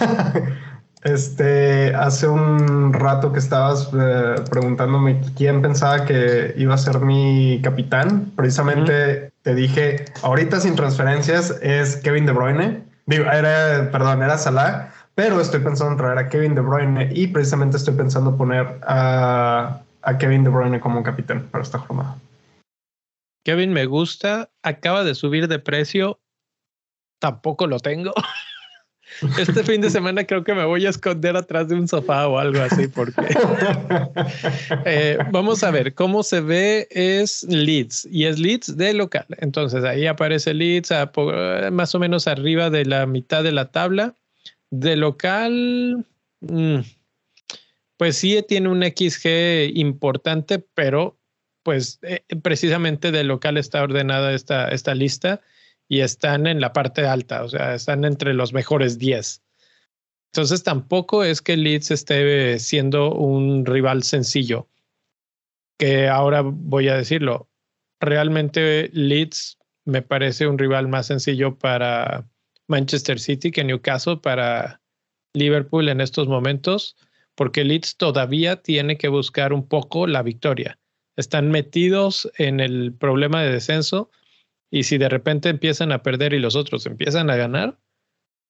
este, 1.04 1.94
hace 1.94 2.26
un 2.26 2.92
rato 2.92 3.32
que 3.32 3.38
estabas 3.38 3.90
eh, 3.94 4.34
preguntándome 4.50 5.20
quién 5.36 5.62
pensaba 5.62 6.04
que 6.04 6.52
iba 6.56 6.74
a 6.74 6.78
ser 6.78 7.00
mi 7.00 7.60
capitán, 7.62 8.32
precisamente 8.34 9.32
te 9.42 9.54
dije, 9.54 10.04
ahorita 10.22 10.60
sin 10.60 10.74
transferencias 10.74 11.58
es 11.62 11.96
Kevin 11.96 12.26
De 12.26 12.32
Bruyne, 12.32 12.82
digo, 13.06 13.24
era, 13.24 13.90
perdón, 13.90 14.22
era 14.22 14.36
Salah, 14.36 14.92
pero 15.14 15.40
estoy 15.40 15.60
pensando 15.60 15.92
en 15.92 15.98
traer 15.98 16.18
a 16.18 16.28
Kevin 16.28 16.54
De 16.54 16.60
Bruyne 16.60 17.08
y 17.12 17.26
precisamente 17.28 17.76
estoy 17.76 17.94
pensando 17.94 18.36
poner 18.36 18.80
a, 18.82 19.80
Kevin 20.18 20.44
De 20.44 20.50
Bruyne 20.50 20.80
como 20.80 21.02
capitán 21.02 21.46
para 21.50 21.62
esta 21.62 21.78
jornada. 21.78 22.16
Kevin 23.44 23.72
me 23.72 23.86
gusta, 23.86 24.50
acaba 24.62 25.04
de 25.04 25.14
subir 25.14 25.48
de 25.48 25.58
precio, 25.58 26.19
tampoco 27.20 27.68
lo 27.68 27.78
tengo. 27.78 28.12
Este 29.38 29.64
fin 29.64 29.80
de 29.80 29.90
semana 29.90 30.24
creo 30.24 30.44
que 30.44 30.54
me 30.54 30.64
voy 30.64 30.86
a 30.86 30.90
esconder 30.90 31.36
atrás 31.36 31.68
de 31.68 31.74
un 31.74 31.88
sofá 31.88 32.26
o 32.28 32.38
algo 32.38 32.60
así, 32.62 32.86
porque 32.86 33.20
eh, 34.86 35.18
vamos 35.30 35.62
a 35.62 35.70
ver 35.70 35.94
cómo 35.94 36.22
se 36.22 36.40
ve 36.40 36.88
es 36.90 37.42
Leeds 37.42 38.08
y 38.10 38.24
es 38.24 38.38
Leeds 38.38 38.76
de 38.76 38.94
local. 38.94 39.26
Entonces 39.38 39.84
ahí 39.84 40.06
aparece 40.06 40.54
Leeds 40.54 40.90
más 41.72 41.94
o 41.94 41.98
menos 41.98 42.26
arriba 42.28 42.70
de 42.70 42.84
la 42.84 43.04
mitad 43.04 43.42
de 43.42 43.52
la 43.52 43.70
tabla. 43.70 44.14
De 44.70 44.96
local, 44.96 46.06
mm, 46.40 46.78
pues 47.96 48.16
sí 48.16 48.42
tiene 48.48 48.68
un 48.68 48.82
XG 48.82 49.76
importante, 49.76 50.60
pero 50.60 51.18
pues 51.62 51.98
eh, 52.02 52.22
precisamente 52.42 53.10
de 53.10 53.24
local 53.24 53.56
está 53.58 53.82
ordenada 53.82 54.32
esta, 54.32 54.68
esta 54.68 54.94
lista 54.94 55.40
y 55.90 56.02
están 56.02 56.46
en 56.46 56.60
la 56.60 56.72
parte 56.72 57.04
alta, 57.04 57.42
o 57.42 57.48
sea, 57.48 57.74
están 57.74 58.04
entre 58.04 58.32
los 58.32 58.52
mejores 58.52 58.96
10. 58.96 59.42
Entonces 60.32 60.62
tampoco 60.62 61.24
es 61.24 61.42
que 61.42 61.56
Leeds 61.56 61.90
esté 61.90 62.60
siendo 62.60 63.12
un 63.12 63.66
rival 63.66 64.04
sencillo, 64.04 64.68
que 65.80 66.06
ahora 66.06 66.42
voy 66.44 66.86
a 66.86 66.94
decirlo, 66.94 67.48
realmente 67.98 68.88
Leeds 68.92 69.58
me 69.84 70.00
parece 70.00 70.46
un 70.46 70.58
rival 70.58 70.86
más 70.86 71.08
sencillo 71.08 71.58
para 71.58 72.24
Manchester 72.68 73.18
City 73.18 73.50
que 73.50 73.64
Newcastle 73.64 74.18
para 74.18 74.80
Liverpool 75.34 75.88
en 75.88 76.00
estos 76.00 76.28
momentos, 76.28 76.96
porque 77.34 77.64
Leeds 77.64 77.96
todavía 77.96 78.62
tiene 78.62 78.96
que 78.96 79.08
buscar 79.08 79.52
un 79.52 79.66
poco 79.66 80.06
la 80.06 80.22
victoria. 80.22 80.78
Están 81.16 81.50
metidos 81.50 82.30
en 82.38 82.60
el 82.60 82.92
problema 82.92 83.42
de 83.42 83.50
descenso 83.50 84.08
y 84.70 84.84
si 84.84 84.98
de 84.98 85.08
repente 85.08 85.48
empiezan 85.48 85.92
a 85.92 86.02
perder 86.02 86.32
y 86.32 86.38
los 86.38 86.56
otros 86.56 86.86
empiezan 86.86 87.28
a 87.30 87.36
ganar, 87.36 87.78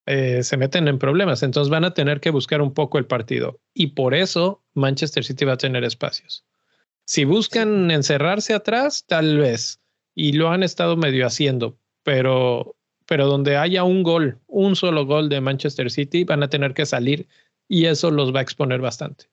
eh, 0.07 0.43
se 0.43 0.57
meten 0.57 0.89
en 0.89 0.99
problemas. 0.99 1.43
Entonces 1.43 1.71
van 1.71 1.85
a 1.85 1.95
tener 1.95 2.21
que 2.21 2.31
buscar 2.31 2.61
un 2.61 2.75
poco 2.75 2.99
el 2.99 3.07
partido. 3.07 3.61
Y 3.75 3.89
por 3.89 4.15
eso 4.15 4.63
Manchester 4.75 5.25
City 5.25 5.45
va 5.45 5.55
a 5.55 5.59
tener 5.59 5.85
espacios. 5.85 6.45
Si 7.05 7.25
buscan 7.25 7.91
encerrarse 7.91 8.55
atrás, 8.55 9.05
tal 9.07 9.39
vez. 9.39 9.81
Y 10.15 10.33
lo 10.33 10.51
han 10.51 10.63
estado 10.63 10.97
medio 10.97 11.27
haciendo. 11.27 11.79
Pero, 12.03 12.77
pero 13.07 13.27
donde 13.27 13.57
haya 13.57 13.85
un 13.85 14.03
gol, 14.03 14.41
un 14.47 14.77
solo 14.77 15.07
gol 15.07 15.29
de 15.29 15.41
Manchester 15.41 15.91
City, 15.91 16.25
van 16.25 16.43
a 16.43 16.49
tener 16.49 16.75
que 16.75 16.87
salir. 16.87 17.29
Y 17.69 17.87
eso 17.87 18.11
los 18.11 18.35
va 18.35 18.41
a 18.41 18.43
exponer 18.43 18.81
bastante. 18.81 19.27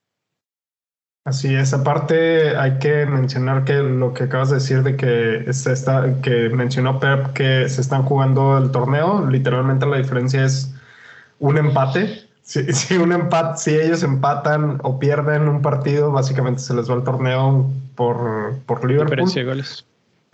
Así 1.28 1.54
es, 1.54 1.74
aparte 1.74 2.56
hay 2.56 2.80
que 2.80 3.06
mencionar 3.06 3.66
que 3.66 3.74
lo 3.84 4.14
que 4.14 4.24
acabas 4.24 4.48
de 4.48 4.56
decir 4.56 4.82
de 4.84 4.96
que 4.96 5.52
se 5.52 5.74
está, 5.74 6.22
que 6.22 6.48
mencionó 6.48 7.02
Pep 7.02 7.34
que 7.34 7.68
se 7.68 7.82
están 7.82 8.04
jugando 8.04 8.58
el 8.58 8.72
torneo, 8.72 9.30
literalmente 9.30 9.86
la 9.86 9.98
diferencia 9.98 10.46
es 10.46 10.74
un 11.40 11.58
empate. 11.58 12.24
Si, 12.48 12.96
un 12.96 13.12
empate, 13.12 13.58
si 13.58 13.76
ellos 13.76 14.04
empatan 14.04 14.80
o 14.82 15.00
pierden 15.00 15.50
un 15.50 15.62
partido, 15.62 16.14
básicamente 16.14 16.62
se 16.62 16.74
les 16.74 16.90
va 16.90 16.96
el 16.96 17.04
torneo 17.04 17.70
por, 17.96 18.56
por 18.66 18.88
Liverpool. 18.88 19.10
Diferencia 19.10 19.42
de 19.42 19.48
goles. 19.50 19.86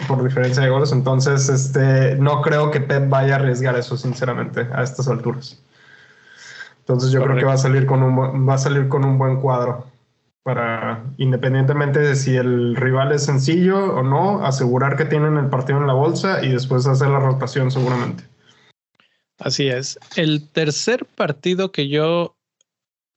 Por 0.08 0.24
diferencia 0.24 0.62
de 0.62 0.70
goles. 0.70 0.92
Entonces, 0.92 1.50
este, 1.50 2.16
no 2.18 2.44
creo 2.44 2.70
que 2.70 2.82
Pep 2.82 3.10
vaya 3.10 3.34
a 3.34 3.40
arriesgar 3.40 3.76
eso, 3.76 3.98
sinceramente, 3.98 4.68
a 4.76 4.84
estas 4.84 5.08
alturas. 5.08 5.60
Entonces 6.82 7.10
yo 7.10 7.24
creo 7.24 7.36
que 7.36 7.46
va 7.46 7.54
a 7.54 7.58
salir 7.58 7.88
con 7.88 8.04
un 8.04 8.48
va 8.48 8.54
a 8.54 8.58
salir 8.60 8.90
con 8.90 9.04
un 9.06 9.18
buen 9.18 9.38
cuadro 9.38 9.88
para, 10.44 11.06
independientemente 11.18 12.00
de 12.00 12.16
si 12.16 12.36
el 12.36 12.76
rival 12.76 13.14
es 13.14 13.24
sencillo 13.24 13.96
o 13.96 14.04
no, 14.04 14.46
asegurar 14.46 14.98
que 14.98 15.06
tienen 15.06 15.38
el 15.38 15.50
partido 15.50 15.80
en 15.80 15.88
la 15.88 15.94
bolsa 15.94 16.44
y 16.44 16.50
después 16.50 16.86
hacer 16.86 17.08
la 17.08 17.20
rotación 17.20 17.72
seguramente. 17.72 18.26
Así 19.40 19.68
es. 19.68 19.98
El 20.16 20.50
tercer 20.50 21.06
partido 21.06 21.72
que 21.72 21.88
yo 21.88 22.38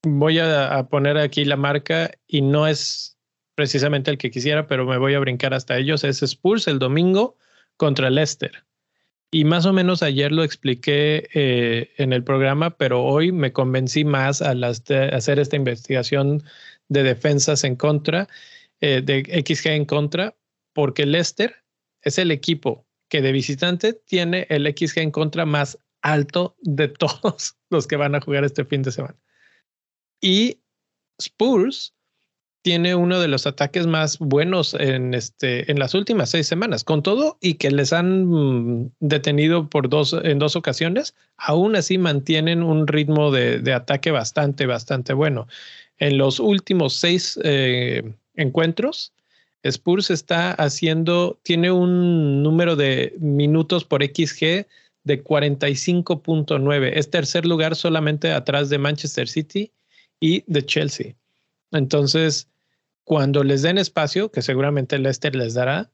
voy 0.04 0.38
a, 0.38 0.86
poner 0.88 1.18
aquí 1.18 1.44
la 1.44 1.56
marca 1.56 2.12
y 2.26 2.42
no 2.42 2.66
es 2.66 3.18
precisamente 3.54 4.10
el 4.10 4.18
que 4.18 4.30
quisiera, 4.30 4.66
pero 4.66 4.86
me 4.86 4.98
voy 4.98 5.14
a 5.14 5.20
brincar 5.20 5.52
hasta 5.52 5.76
ellos, 5.78 6.04
es 6.04 6.22
Spurs 6.22 6.68
el 6.68 6.78
domingo 6.78 7.36
contra 7.76 8.10
Leicester. 8.10 8.64
Y 9.32 9.44
más 9.44 9.66
o 9.66 9.72
menos 9.72 10.02
ayer 10.02 10.30
lo 10.30 10.44
expliqué 10.44 11.28
eh, 11.34 11.90
en 11.96 12.12
el 12.12 12.22
programa, 12.22 12.70
pero 12.70 13.02
hoy 13.02 13.32
me 13.32 13.52
convencí 13.52 14.04
más 14.04 14.40
al 14.40 14.62
hacer 14.62 15.38
esta 15.38 15.56
investigación 15.56 16.44
de 16.88 17.02
defensas 17.02 17.64
en 17.64 17.76
contra, 17.76 18.28
eh, 18.80 19.02
de 19.02 19.44
XG 19.46 19.68
en 19.68 19.84
contra, 19.84 20.36
porque 20.72 21.06
Leicester 21.06 21.54
es 22.02 22.18
el 22.18 22.30
equipo 22.30 22.86
que 23.08 23.22
de 23.22 23.32
visitante 23.32 23.92
tiene 23.92 24.46
el 24.50 24.66
XG 24.66 24.98
en 24.98 25.10
contra 25.10 25.46
más 25.46 25.78
alto 26.02 26.56
de 26.60 26.88
todos 26.88 27.56
los 27.70 27.86
que 27.86 27.96
van 27.96 28.14
a 28.14 28.20
jugar 28.20 28.44
este 28.44 28.64
fin 28.64 28.82
de 28.82 28.92
semana. 28.92 29.16
Y 30.20 30.60
Spurs 31.18 31.94
tiene 32.66 32.96
uno 32.96 33.20
de 33.20 33.28
los 33.28 33.46
ataques 33.46 33.86
más 33.86 34.18
buenos 34.18 34.74
en, 34.74 35.14
este, 35.14 35.70
en 35.70 35.78
las 35.78 35.94
últimas 35.94 36.30
seis 36.30 36.48
semanas, 36.48 36.82
con 36.82 37.00
todo 37.00 37.38
y 37.40 37.54
que 37.54 37.70
les 37.70 37.92
han 37.92 38.26
mm, 38.26 38.90
detenido 38.98 39.70
por 39.70 39.88
dos, 39.88 40.16
en 40.20 40.40
dos 40.40 40.56
ocasiones, 40.56 41.14
aún 41.36 41.76
así 41.76 41.96
mantienen 41.96 42.64
un 42.64 42.88
ritmo 42.88 43.30
de, 43.30 43.60
de 43.60 43.72
ataque 43.72 44.10
bastante, 44.10 44.66
bastante 44.66 45.12
bueno. 45.12 45.46
En 45.98 46.18
los 46.18 46.40
últimos 46.40 46.94
seis 46.94 47.38
eh, 47.42 48.02
encuentros, 48.34 49.12
Spurs 49.62 50.10
está 50.10 50.52
haciendo, 50.52 51.38
tiene 51.42 51.70
un 51.70 52.42
número 52.42 52.76
de 52.76 53.14
minutos 53.18 53.84
por 53.84 54.04
XG 54.04 54.66
de 55.04 55.24
45.9. 55.24 56.90
Es 56.94 57.10
tercer 57.10 57.46
lugar 57.46 57.76
solamente 57.76 58.32
atrás 58.32 58.68
de 58.68 58.78
Manchester 58.78 59.28
City 59.28 59.72
y 60.20 60.44
de 60.46 60.64
Chelsea. 60.64 61.14
Entonces, 61.72 62.48
cuando 63.04 63.44
les 63.44 63.62
den 63.62 63.78
espacio, 63.78 64.30
que 64.30 64.42
seguramente 64.42 64.98
Leicester 64.98 65.34
les 65.34 65.54
dará, 65.54 65.90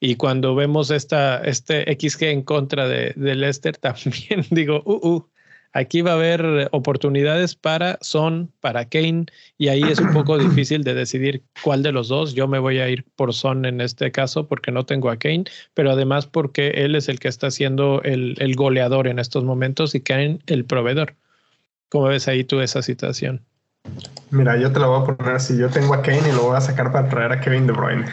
y 0.00 0.16
cuando 0.16 0.54
vemos 0.54 0.90
esta, 0.90 1.38
este 1.44 1.84
XG 1.94 2.24
en 2.24 2.42
contra 2.42 2.88
de, 2.88 3.12
de 3.16 3.34
Leicester, 3.34 3.76
también 3.78 4.44
digo, 4.50 4.82
uh, 4.84 5.08
uh, 5.08 5.28
Aquí 5.76 6.02
va 6.02 6.12
a 6.12 6.14
haber 6.14 6.68
oportunidades 6.70 7.56
para 7.56 7.98
Son, 8.00 8.52
para 8.60 8.88
Kane, 8.88 9.26
y 9.58 9.68
ahí 9.68 9.82
es 9.82 9.98
un 9.98 10.12
poco 10.12 10.38
difícil 10.38 10.84
de 10.84 10.94
decidir 10.94 11.42
cuál 11.64 11.82
de 11.82 11.90
los 11.90 12.06
dos. 12.06 12.34
Yo 12.34 12.46
me 12.46 12.60
voy 12.60 12.78
a 12.78 12.88
ir 12.88 13.04
por 13.16 13.34
Son 13.34 13.64
en 13.64 13.80
este 13.80 14.12
caso 14.12 14.46
porque 14.46 14.70
no 14.70 14.86
tengo 14.86 15.10
a 15.10 15.16
Kane, 15.16 15.44
pero 15.74 15.90
además 15.90 16.26
porque 16.26 16.68
él 16.68 16.94
es 16.94 17.08
el 17.08 17.18
que 17.18 17.26
está 17.26 17.50
siendo 17.50 18.00
el, 18.02 18.54
goleador 18.54 19.08
en 19.08 19.18
estos 19.18 19.42
momentos 19.42 19.96
y 19.96 20.00
Kane 20.00 20.38
el 20.46 20.64
proveedor. 20.64 21.16
¿Cómo 21.88 22.06
ves 22.06 22.28
ahí 22.28 22.44
tú 22.44 22.60
esa 22.60 22.80
situación? 22.80 23.42
Mira, 24.30 24.56
yo 24.56 24.72
te 24.72 24.78
lo 24.78 24.90
voy 24.90 25.02
a 25.02 25.16
poner 25.16 25.34
así. 25.34 25.58
Yo 25.58 25.68
tengo 25.70 25.92
a 25.92 26.02
Kane 26.02 26.28
y 26.28 26.32
lo 26.32 26.44
voy 26.44 26.56
a 26.56 26.60
sacar 26.60 26.92
para 26.92 27.08
traer 27.08 27.32
a 27.32 27.40
Kevin 27.40 27.66
De 27.66 27.72
Bruyne. 27.72 28.06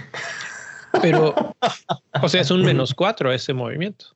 Pero, 0.99 1.35
o 2.23 2.27
sea, 2.27 2.41
es 2.41 2.49
un 2.49 2.63
menos 2.63 2.95
cuatro 2.95 3.31
ese 3.31 3.53
movimiento. 3.53 4.07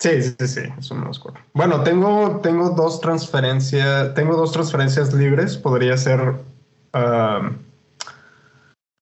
Sí, 0.00 0.22
sí, 0.22 0.46
sí, 0.46 0.60
eso 0.78 0.94
me 0.94 1.04
los 1.04 1.22
Bueno, 1.52 1.82
tengo, 1.82 2.40
tengo 2.42 2.70
dos 2.70 3.02
transferencias, 3.02 4.14
tengo 4.14 4.34
dos 4.34 4.50
transferencias 4.50 5.12
libres. 5.12 5.58
Podría 5.58 5.94
ser, 5.98 6.36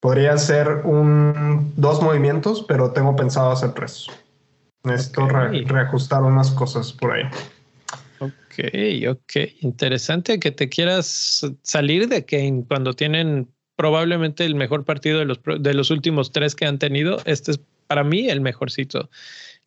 podría 0.01 0.37
ser 0.39 0.69
un, 0.85 1.73
dos 1.77 2.03
movimientos, 2.03 2.65
pero 2.67 2.91
tengo 2.91 3.15
pensado 3.15 3.53
hacer 3.53 3.75
tres. 3.75 4.07
Necesito 4.83 5.29
reajustar 5.29 6.25
unas 6.25 6.51
cosas 6.51 6.93
por 6.93 7.13
ahí. 7.13 7.23
Ok, 8.19 9.09
ok. 9.09 9.53
Interesante 9.61 10.41
que 10.41 10.51
te 10.51 10.69
quieras 10.69 11.47
salir 11.63 12.09
de 12.09 12.25
Kane 12.25 12.65
cuando 12.67 12.95
tienen 12.95 13.49
probablemente 13.77 14.45
el 14.45 14.57
mejor 14.57 14.85
partido 14.85 15.21
de 15.21 15.27
los, 15.27 15.39
de 15.61 15.75
los 15.75 15.93
últimos 15.93 16.33
tres 16.33 16.57
que 16.57 16.67
han 16.67 16.81
tenido. 16.81 17.19
Este 17.25 17.53
es 17.53 17.61
para 17.87 18.03
mí 18.03 18.29
el 18.29 18.41
mejorcito. 18.41 19.09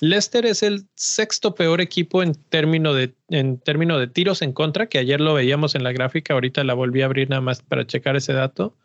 Leicester 0.01 0.47
es 0.47 0.63
el 0.63 0.87
sexto 0.95 1.53
peor 1.53 1.79
equipo 1.79 2.23
en 2.23 2.33
términos 2.33 2.95
de, 2.95 3.13
en 3.29 3.59
término 3.59 3.99
de 3.99 4.07
tiros 4.07 4.41
en 4.41 4.51
contra, 4.51 4.87
que 4.87 4.97
ayer 4.97 5.21
lo 5.21 5.35
veíamos 5.35 5.75
en 5.75 5.83
la 5.83 5.91
gráfica, 5.91 6.33
ahorita 6.33 6.63
la 6.63 6.73
volví 6.73 7.03
a 7.03 7.05
abrir 7.05 7.29
nada 7.29 7.41
más 7.41 7.61
para 7.61 7.85
checar 7.85 8.15
ese 8.15 8.33
dato. 8.33 8.75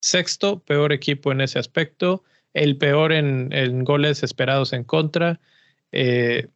Sexto 0.00 0.60
peor 0.60 0.92
equipo 0.92 1.32
en 1.32 1.40
ese 1.40 1.58
aspecto, 1.58 2.24
el 2.52 2.76
peor 2.76 3.12
en, 3.12 3.84
goles 3.84 4.22
esperados 4.22 4.74
en 4.74 4.84
contra. 4.84 5.40
Eh, 5.92 6.48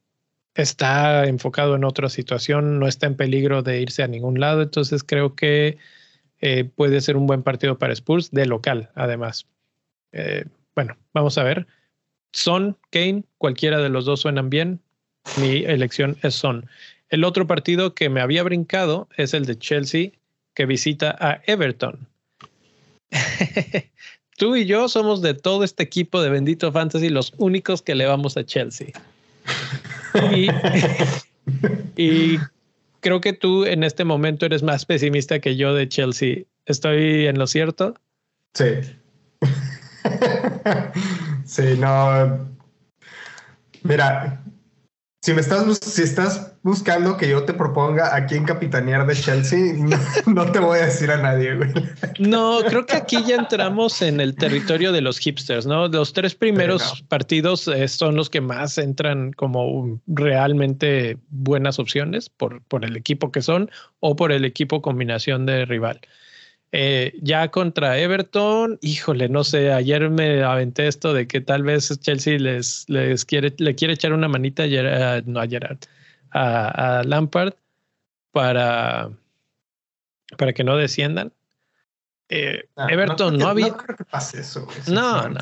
está 0.54 1.24
enfocado 1.24 1.74
en 1.74 1.84
otra 1.84 2.10
situación, 2.10 2.78
no 2.78 2.86
está 2.86 3.06
en 3.06 3.16
peligro 3.16 3.62
de 3.62 3.80
irse 3.80 4.02
a 4.02 4.08
ningún 4.08 4.38
lado, 4.38 4.60
entonces 4.60 5.02
creo 5.02 5.34
que 5.34 5.78
eh, 6.42 6.64
puede 6.64 7.00
ser 7.00 7.16
un 7.16 7.26
buen 7.26 7.42
partido 7.42 7.78
para 7.78 7.94
Spurs 7.94 8.30
de 8.32 8.44
local, 8.44 8.90
además. 8.94 9.46
Eh, 10.12 10.44
bueno, 10.74 10.98
vamos 11.14 11.38
a 11.38 11.42
ver. 11.42 11.66
Son, 12.32 12.76
Kane, 12.90 13.24
cualquiera 13.38 13.78
de 13.78 13.88
los 13.88 14.04
dos 14.04 14.20
suenan 14.20 14.50
bien. 14.50 14.80
Mi 15.40 15.64
elección 15.64 16.16
es 16.22 16.34
Son. 16.34 16.68
El 17.08 17.24
otro 17.24 17.46
partido 17.46 17.94
que 17.94 18.08
me 18.08 18.20
había 18.20 18.42
brincado 18.42 19.08
es 19.16 19.34
el 19.34 19.44
de 19.44 19.58
Chelsea, 19.58 20.12
que 20.54 20.66
visita 20.66 21.16
a 21.18 21.42
Everton. 21.46 22.06
Tú 24.36 24.56
y 24.56 24.64
yo 24.64 24.88
somos 24.88 25.20
de 25.20 25.34
todo 25.34 25.64
este 25.64 25.82
equipo 25.82 26.22
de 26.22 26.30
Bendito 26.30 26.72
Fantasy 26.72 27.10
los 27.10 27.34
únicos 27.36 27.82
que 27.82 27.94
le 27.94 28.06
vamos 28.06 28.38
a 28.38 28.44
Chelsea. 28.46 28.88
y, 31.96 32.38
creo 33.00 33.20
que 33.20 33.32
tú 33.32 33.66
en 33.66 33.84
este 33.84 34.04
momento 34.04 34.46
eres 34.46 34.62
más 34.62 34.86
pesimista 34.86 35.40
que 35.40 35.56
yo 35.56 35.74
de 35.74 35.88
Chelsea. 35.88 36.44
¿Estoy 36.64 37.26
en 37.26 37.38
lo 37.38 37.46
cierto? 37.46 37.94
Sí. 38.54 38.64
sí, 41.50 41.76
no. 41.78 42.48
Mira, 43.82 44.42
si 45.22 45.34
me 45.34 45.40
estás, 45.40 45.78
si 45.78 46.02
estás 46.02 46.54
buscando 46.62 47.16
que 47.16 47.28
yo 47.28 47.44
te 47.44 47.52
proponga 47.52 48.14
a 48.14 48.26
quién 48.26 48.44
capitanear 48.44 49.06
de 49.06 49.14
Chelsea, 49.14 49.74
no, 50.26 50.50
te 50.50 50.60
voy 50.60 50.78
a 50.78 50.86
decir 50.86 51.10
a 51.10 51.20
nadie, 51.20 51.56
güey. 51.56 51.70
No, 52.18 52.60
creo 52.66 52.86
que 52.86 52.96
aquí 52.96 53.22
ya 53.26 53.36
entramos 53.36 54.00
en 54.00 54.20
el 54.20 54.34
territorio 54.34 54.92
de 54.92 55.00
los 55.00 55.18
hipsters, 55.18 55.66
¿no? 55.66 55.88
Los 55.88 56.12
tres 56.12 56.34
primeros 56.34 57.02
partidos 57.08 57.68
eh, 57.68 57.88
son 57.88 58.16
los 58.16 58.30
que 58.30 58.40
más 58.40 58.78
entran 58.78 59.32
como 59.32 60.00
realmente 60.06 61.18
buenas 61.28 61.78
opciones 61.78 62.30
por, 62.30 62.62
por 62.62 62.84
el 62.84 62.96
equipo 62.96 63.32
que 63.32 63.42
son 63.42 63.70
o 64.00 64.16
por 64.16 64.32
el 64.32 64.44
equipo 64.44 64.80
combinación 64.80 65.46
de 65.46 65.64
rival. 65.64 66.00
Eh, 66.72 67.18
ya 67.20 67.50
contra 67.50 67.98
Everton, 67.98 68.78
híjole, 68.80 69.28
no 69.28 69.42
sé, 69.42 69.72
ayer 69.72 70.08
me 70.08 70.44
aventé 70.44 70.86
esto 70.86 71.12
de 71.12 71.26
que 71.26 71.40
tal 71.40 71.64
vez 71.64 71.98
Chelsea 72.00 72.38
les, 72.38 72.84
les 72.88 73.24
quiere, 73.24 73.52
le 73.58 73.74
quiere 73.74 73.94
echar 73.94 74.12
una 74.12 74.28
manita 74.28 74.62
a 74.62 75.20
no 75.26 75.40
a 75.40 75.48
Gerard, 75.48 75.78
a, 76.30 77.02
Lampard 77.04 77.54
para, 78.30 79.10
para 80.38 80.52
que 80.52 80.62
no 80.62 80.76
desciendan. 80.76 81.32
Eh, 82.28 82.62
ah, 82.76 82.86
Everton 82.88 83.38
no, 83.38 83.48
había. 83.48 83.68
No 83.68 83.76
creo 83.76 83.96
que 83.96 84.04
pase 84.04 84.40
eso. 84.40 84.68
no, 84.86 85.28
no. 85.28 85.40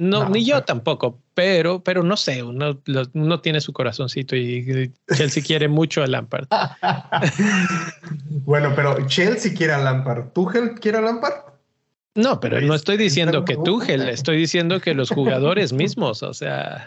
No, 0.00 0.30
ni 0.30 0.46
yo 0.46 0.62
tampoco, 0.62 1.20
pero, 1.34 1.84
pero 1.84 2.02
no 2.02 2.16
sé, 2.16 2.42
uno, 2.42 2.80
uno 3.12 3.40
tiene 3.42 3.60
su 3.60 3.74
corazoncito 3.74 4.34
y 4.34 4.90
Chelsea 5.14 5.42
quiere 5.42 5.68
mucho 5.68 6.02
a 6.02 6.06
Lampard. 6.06 6.46
bueno, 8.46 8.72
pero 8.74 9.06
Chelsea 9.06 9.52
quiere 9.54 9.74
a 9.74 9.78
Lampard. 9.78 10.32
¿Tuchel 10.32 10.80
quiere 10.80 10.96
a 10.96 11.00
Lampard? 11.02 11.34
No, 12.14 12.40
pero 12.40 12.62
no 12.62 12.74
estoy 12.74 12.96
diciendo 12.96 13.44
que 13.44 13.58
Tuchel, 13.58 14.08
estoy 14.08 14.38
diciendo 14.38 14.80
que 14.80 14.94
los 14.94 15.10
jugadores 15.10 15.74
mismos, 15.74 16.22
o 16.22 16.32
sea, 16.32 16.82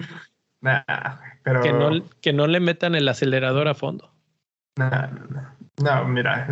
pero... 1.44 1.62
que, 1.62 1.72
no, 1.72 1.92
que 2.20 2.34
no 2.34 2.48
le 2.48 2.60
metan 2.60 2.96
el 2.96 3.08
acelerador 3.08 3.68
a 3.68 3.76
fondo. 3.76 4.12
No, 4.76 4.90
no, 4.90 5.56
no, 5.78 6.08
mira, 6.08 6.48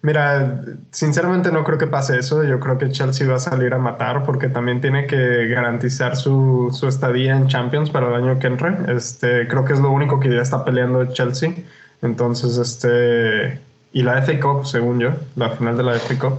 Mira, 0.00 0.62
sinceramente 0.92 1.50
no 1.50 1.64
creo 1.64 1.76
que 1.76 1.88
pase 1.88 2.18
eso. 2.18 2.44
Yo 2.44 2.60
creo 2.60 2.78
que 2.78 2.90
Chelsea 2.90 3.28
va 3.28 3.36
a 3.36 3.40
salir 3.40 3.74
a 3.74 3.78
matar 3.78 4.24
porque 4.24 4.48
también 4.48 4.80
tiene 4.80 5.06
que 5.06 5.48
garantizar 5.48 6.16
su, 6.16 6.68
su 6.72 6.86
estadía 6.86 7.36
en 7.36 7.48
Champions 7.48 7.90
para 7.90 8.08
el 8.08 8.14
año 8.14 8.38
que 8.38 8.46
entre. 8.46 8.76
Este, 8.94 9.48
creo 9.48 9.64
que 9.64 9.72
es 9.72 9.80
lo 9.80 9.90
único 9.90 10.20
que 10.20 10.30
ya 10.30 10.42
está 10.42 10.64
peleando 10.64 11.04
Chelsea. 11.06 11.52
Entonces, 12.00 12.58
este, 12.58 13.60
y 13.92 14.02
la 14.02 14.22
FA 14.22 14.38
Cup, 14.38 14.66
según 14.66 15.00
yo, 15.00 15.10
la 15.34 15.50
final 15.50 15.76
de 15.76 15.82
la 15.82 15.94
FA 15.94 16.18
Cup. 16.18 16.38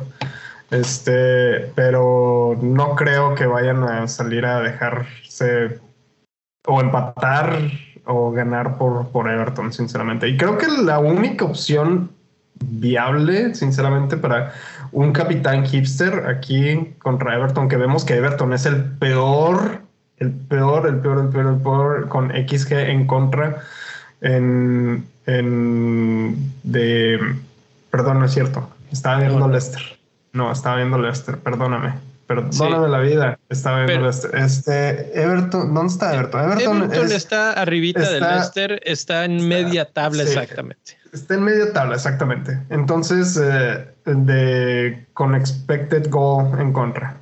Este, 0.71 1.71
pero 1.75 2.57
no 2.61 2.95
creo 2.95 3.35
que 3.35 3.45
vayan 3.45 3.83
a 3.83 4.07
salir 4.07 4.45
a 4.45 4.61
dejarse 4.61 5.79
o 6.65 6.79
empatar 6.79 7.59
o 8.05 8.31
ganar 8.31 8.77
por, 8.77 9.09
por 9.09 9.29
Everton, 9.29 9.73
sinceramente. 9.73 10.29
Y 10.29 10.37
creo 10.37 10.57
que 10.57 10.67
la 10.67 10.99
única 10.99 11.43
opción 11.43 12.11
viable, 12.65 13.55
sinceramente, 13.55 14.17
para 14.17 14.53
un 14.91 15.11
capitán 15.11 15.65
hipster 15.65 16.27
aquí 16.27 16.93
contra 16.99 17.35
Everton, 17.35 17.69
que 17.69 17.77
vemos 17.77 18.03
que 18.03 18.15
Everton 18.15 18.53
es 18.53 18.65
el 18.65 18.83
peor, 18.83 19.81
el 20.17 20.31
peor, 20.31 20.87
el 20.87 20.97
peor, 20.99 21.19
el 21.19 21.29
peor, 21.29 21.53
el 21.53 21.61
peor, 21.61 22.09
con 22.09 22.29
XG 22.29 22.73
en 22.73 23.07
contra 23.07 23.63
en, 24.21 25.05
en 25.25 26.53
de, 26.63 27.19
perdón, 27.91 28.19
no 28.19 28.25
es 28.25 28.33
cierto, 28.33 28.69
estaba 28.91 29.19
viendo 29.19 29.47
Leicester, 29.47 29.81
no, 30.33 30.51
estaba 30.51 30.77
viendo 30.77 30.97
Leicester, 30.97 31.37
perdóname. 31.37 32.09
Perdóname 32.29 32.89
la 32.89 32.99
vida. 32.99 33.39
Estaba 33.49 33.85
viendo 33.85 34.03
Leicester. 34.03 34.35
Este, 34.35 35.19
Everton, 35.19 35.73
¿dónde 35.73 35.91
está 35.91 36.13
Everton? 36.13 36.41
Everton, 36.43 37.11
está 37.11 37.53
arribita 37.53 38.07
del 38.07 38.21
Leicester, 38.21 38.79
está 38.83 39.25
en 39.25 39.48
media 39.48 39.85
tabla 39.85 40.22
exactamente. 40.22 40.99
Está 41.11 41.35
en 41.35 41.43
media 41.43 41.74
tabla, 41.74 41.95
exactamente. 41.95 42.59
Entonces, 42.69 43.39
eh, 43.41 43.87
de, 44.05 45.07
con 45.13 45.35
expected 45.35 46.09
goal 46.09 46.59
en 46.59 46.74
contra. 46.74 47.17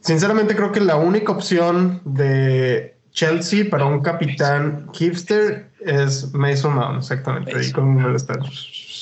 Sinceramente, 0.00 0.56
creo 0.56 0.72
que 0.72 0.80
la 0.80 0.96
única 0.96 1.32
opción 1.32 2.00
de 2.04 2.96
Chelsea 3.12 3.68
para 3.70 3.84
un 3.84 4.00
capitán 4.00 4.88
hipster 4.92 5.70
es 5.84 6.32
Mason 6.32 6.74
Mount, 6.74 6.98
exactamente. 6.98 7.52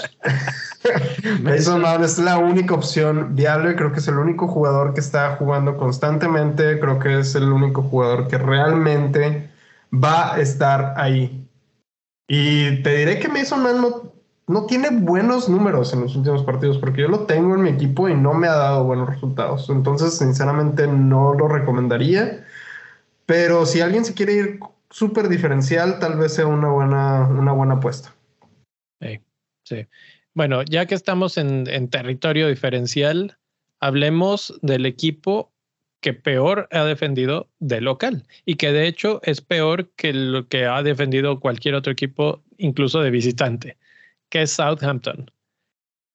Mason 1.43 1.81
Mount 1.81 2.05
es 2.05 2.19
la 2.19 2.39
única 2.39 2.75
opción 2.75 3.35
viable. 3.35 3.77
Creo 3.77 3.93
que 3.93 3.99
es 3.99 4.09
el 4.09 4.19
único 4.19 4.49
jugador 4.49 4.95
que 4.95 5.01
está 5.01 5.37
jugando 5.37 5.77
constantemente. 5.77 6.79
Creo 6.81 6.99
que 6.99 7.21
es 7.21 7.35
el 7.35 7.53
único 7.53 7.83
jugador 7.83 8.29
que 8.29 8.39
realmente 8.39 9.51
va 9.93 10.35
a 10.35 10.41
estar 10.41 10.95
ahí. 10.97 11.38
Y 12.29 12.83
te 12.83 12.95
diré 12.95 13.19
que 13.19 13.29
Mason 13.29 13.63
Man 13.63 13.81
no, 13.81 14.13
no 14.47 14.67
tiene 14.67 14.91
buenos 14.91 15.49
números 15.49 15.95
en 15.95 16.03
los 16.03 16.15
últimos 16.15 16.45
partidos, 16.45 16.77
porque 16.77 17.01
yo 17.01 17.09
lo 17.09 17.21
tengo 17.21 17.55
en 17.55 17.63
mi 17.63 17.71
equipo 17.71 18.09
y 18.09 18.15
no 18.15 18.35
me 18.35 18.47
ha 18.47 18.55
dado 18.55 18.85
buenos 18.85 19.09
resultados. 19.09 19.69
Entonces, 19.71 20.19
sinceramente, 20.19 20.87
no 20.87 21.33
lo 21.33 21.49
recomendaría. 21.49 22.45
Pero 23.25 23.65
si 23.65 23.81
alguien 23.81 24.05
se 24.05 24.13
quiere 24.13 24.35
ir 24.35 24.61
súper 24.91 25.29
diferencial, 25.29 25.99
tal 25.99 26.19
vez 26.19 26.35
sea 26.35 26.47
una 26.47 26.69
buena, 26.69 27.27
una 27.29 27.53
buena 27.53 27.75
apuesta. 27.75 28.15
Sí, 29.01 29.21
sí. 29.65 29.87
Bueno, 30.35 30.63
ya 30.63 30.87
que 30.87 30.95
estamos 30.95 31.39
en, 31.39 31.67
en 31.69 31.89
territorio 31.89 32.49
diferencial, 32.49 33.39
hablemos 33.81 34.59
del 34.63 34.85
equipo 34.85 35.51
que 36.01 36.13
peor 36.15 36.69
ha 36.71 36.85
defendido 36.85 37.49
de 37.59 37.81
local 37.81 38.25
y 38.45 38.57
que 38.57 38.73
de 38.73 38.87
hecho 38.87 39.21
es 39.25 39.41
peor 39.41 39.91
que 39.97 40.13
lo 40.13 40.49
que 40.49 40.67
ha 40.67 40.83
defendido 40.83 41.41
cualquier 41.41 41.75
otro 41.75 41.93
equipo, 41.93 42.43
incluso 42.57 43.01
de 43.01 43.11
visitante, 43.11 43.77
que 44.29 44.43
es 44.43 44.53
Southampton. 44.53 45.31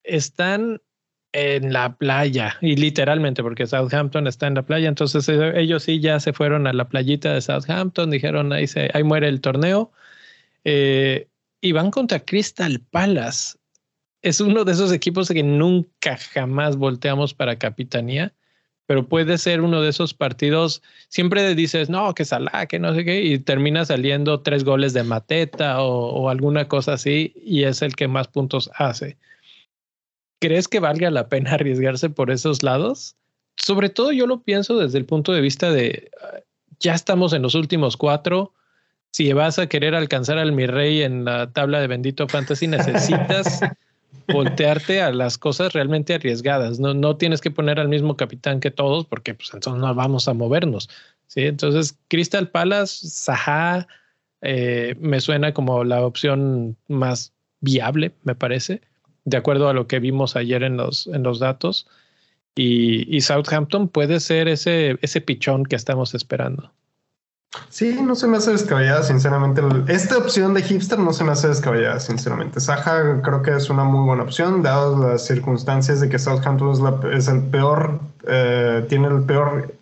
Están 0.04 0.82
en 1.34 1.74
la 1.74 1.98
playa 1.98 2.58
y 2.62 2.76
literalmente 2.76 3.42
porque 3.42 3.68
Southampton 3.68 4.28
está 4.28 4.48
en 4.48 4.56
la 4.56 4.66
playa, 4.66 4.88
entonces 4.88 5.28
eh, 5.30 5.60
ellos 5.60 5.84
sí 5.84 6.00
ya 6.00 6.20
se 6.20 6.32
fueron 6.32 6.68
a 6.68 6.74
la 6.74 6.88
playita 6.88 7.34
de 7.34 7.42
Southampton, 7.42 8.12
dijeron 8.12 8.54
ahí, 8.54 8.68
se, 8.68 8.90
ahí 8.94 9.04
muere 9.04 9.28
el 9.28 9.42
torneo 9.42 9.92
eh, 10.64 11.28
y 11.60 11.72
van 11.72 11.92
contra 11.92 12.20
Crystal 12.20 12.80
Palace. 12.92 13.58
Es 14.22 14.40
uno 14.40 14.64
de 14.64 14.72
esos 14.72 14.94
equipos 14.94 15.28
que 15.30 15.44
nunca 15.44 16.18
jamás 16.18 16.78
volteamos 16.78 17.34
para 17.34 17.58
capitanía 17.58 18.34
pero 18.94 19.08
puede 19.08 19.40
ser 19.40 19.62
uno 19.62 19.82
de 19.82 19.90
esos 19.90 20.14
partidos, 20.14 20.84
siempre 21.08 21.56
dices, 21.56 21.90
no, 21.90 22.14
que 22.14 22.26
Salah, 22.26 22.68
que 22.68 22.78
no 22.78 22.94
sé 22.94 23.04
qué, 23.04 23.24
y 23.24 23.40
termina 23.40 23.84
saliendo 23.86 24.42
tres 24.42 24.64
goles 24.64 24.94
de 24.94 25.02
Mateta 25.02 25.82
o, 25.82 26.30
alguna 26.30 26.68
cosa 26.68 26.94
así, 26.94 27.34
y 27.44 27.64
es 27.64 27.82
el 27.82 27.96
que 27.96 28.08
más 28.08 28.28
puntos 28.28 28.70
hace. 28.76 29.18
¿Crees 30.40 30.68
que 30.68 30.80
valga 30.80 31.10
la 31.10 31.28
pena 31.28 31.54
arriesgarse 31.54 32.12
por 32.12 32.30
esos 32.30 32.62
lados? 32.62 33.16
Sobre 33.58 33.90
todo 33.90 34.12
yo 34.12 34.28
lo 34.28 34.44
pienso 34.44 34.78
desde 34.78 35.00
el 35.00 35.06
punto 35.06 35.34
de 35.34 35.42
vista 35.42 35.72
de, 35.72 36.12
ya 36.80 36.94
estamos 36.94 37.34
en 37.34 37.42
los 37.42 37.56
últimos 37.56 37.98
cuatro, 37.98 38.54
si 39.10 39.34
vas 39.34 39.58
a 39.58 39.66
querer 39.66 39.96
alcanzar 39.96 40.38
al 40.38 40.52
mi 40.52 40.68
rey 40.68 41.02
en 41.02 41.26
la 41.26 41.52
tabla 41.52 41.82
de 41.82 41.88
Bendito 41.88 42.28
Fantasy, 42.28 42.68
necesitas 42.68 43.60
voltearte 44.28 45.02
a 45.02 45.12
las 45.12 45.38
cosas 45.38 45.74
realmente 45.74 46.14
arriesgadas. 46.14 46.80
No, 46.80 46.94
no 46.94 47.18
tienes 47.18 47.42
que 47.42 47.52
poner 47.52 47.80
al 47.80 47.90
mismo 47.90 48.16
capitán 48.16 48.60
que 48.60 48.72
todos 48.72 49.06
porque 49.06 49.34
pues 49.34 49.50
entonces 49.54 49.82
no 49.82 49.94
vamos 49.94 50.28
a 50.28 50.34
movernos. 50.34 50.90
¿sí? 51.28 51.42
Entonces, 51.42 51.98
Crystal 52.08 52.50
Palace, 52.50 53.08
eh, 54.42 54.96
me 55.00 55.20
suena 55.20 55.54
como 55.54 55.84
la 55.84 56.06
opción 56.06 56.78
más 56.88 57.34
viable, 57.62 58.14
me 58.24 58.36
parece, 58.36 58.82
de 59.26 59.38
acuerdo 59.38 59.70
a 59.70 59.74
lo 59.74 59.88
que 59.88 60.00
vimos 60.00 60.36
ayer 60.36 60.64
en 60.64 60.78
los, 60.78 61.08
en 61.08 61.24
los 61.24 61.40
datos. 61.40 61.88
Y, 62.56 63.16
y 63.16 63.22
Southampton 63.22 63.88
puede 63.88 64.20
ser 64.20 64.48
ese, 64.48 64.98
ese 65.02 65.22
pichón 65.22 65.66
que 65.66 65.76
estamos 65.76 66.14
esperando. 66.14 66.72
Sí, 67.70 68.00
no 68.02 68.16
se 68.16 68.28
me 68.28 68.38
hace 68.38 68.52
descabellada, 68.52 69.04
sinceramente. 69.04 69.62
Esta 69.88 70.18
opción 70.18 70.54
de 70.54 70.64
hipster 70.64 70.98
no 70.98 71.14
se 71.14 71.24
me 71.24 71.32
hace 71.32 71.48
descabellada, 71.48 72.00
sinceramente. 72.00 72.60
Saja 72.60 73.22
creo 73.22 73.42
que 73.42 73.56
es 73.56 73.70
una 73.70 73.84
muy 73.84 74.06
buena 74.06 74.24
opción, 74.24 74.64
dadas 74.64 74.98
las 75.00 75.26
circunstancias 75.26 76.00
de 76.00 76.10
que 76.10 76.18
Southampton 76.18 76.72
es, 77.14 77.28
el 77.28 77.42
peor, 77.44 78.00
eh, 78.28 78.86
tiene 78.90 79.08
el 79.08 79.24
peor 79.24 79.74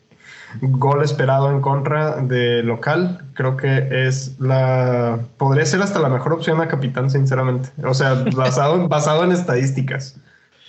gol 0.61 1.01
esperado 1.03 1.49
en 1.49 1.61
contra 1.61 2.17
de 2.17 2.61
local. 2.63 3.25
Creo 3.35 3.55
que 3.55 4.07
es 4.07 4.39
la. 4.39 5.19
Podría 5.37 5.65
ser 5.65 5.81
hasta 5.81 5.99
la 5.99 6.09
mejor 6.09 6.33
opción 6.33 6.59
a 6.59 6.67
capitán, 6.67 7.09
sinceramente. 7.09 7.69
O 7.85 7.93
sea, 7.93 8.13
basado, 8.35 8.87
basado 8.89 9.23
en 9.23 9.31
estadísticas. 9.31 10.17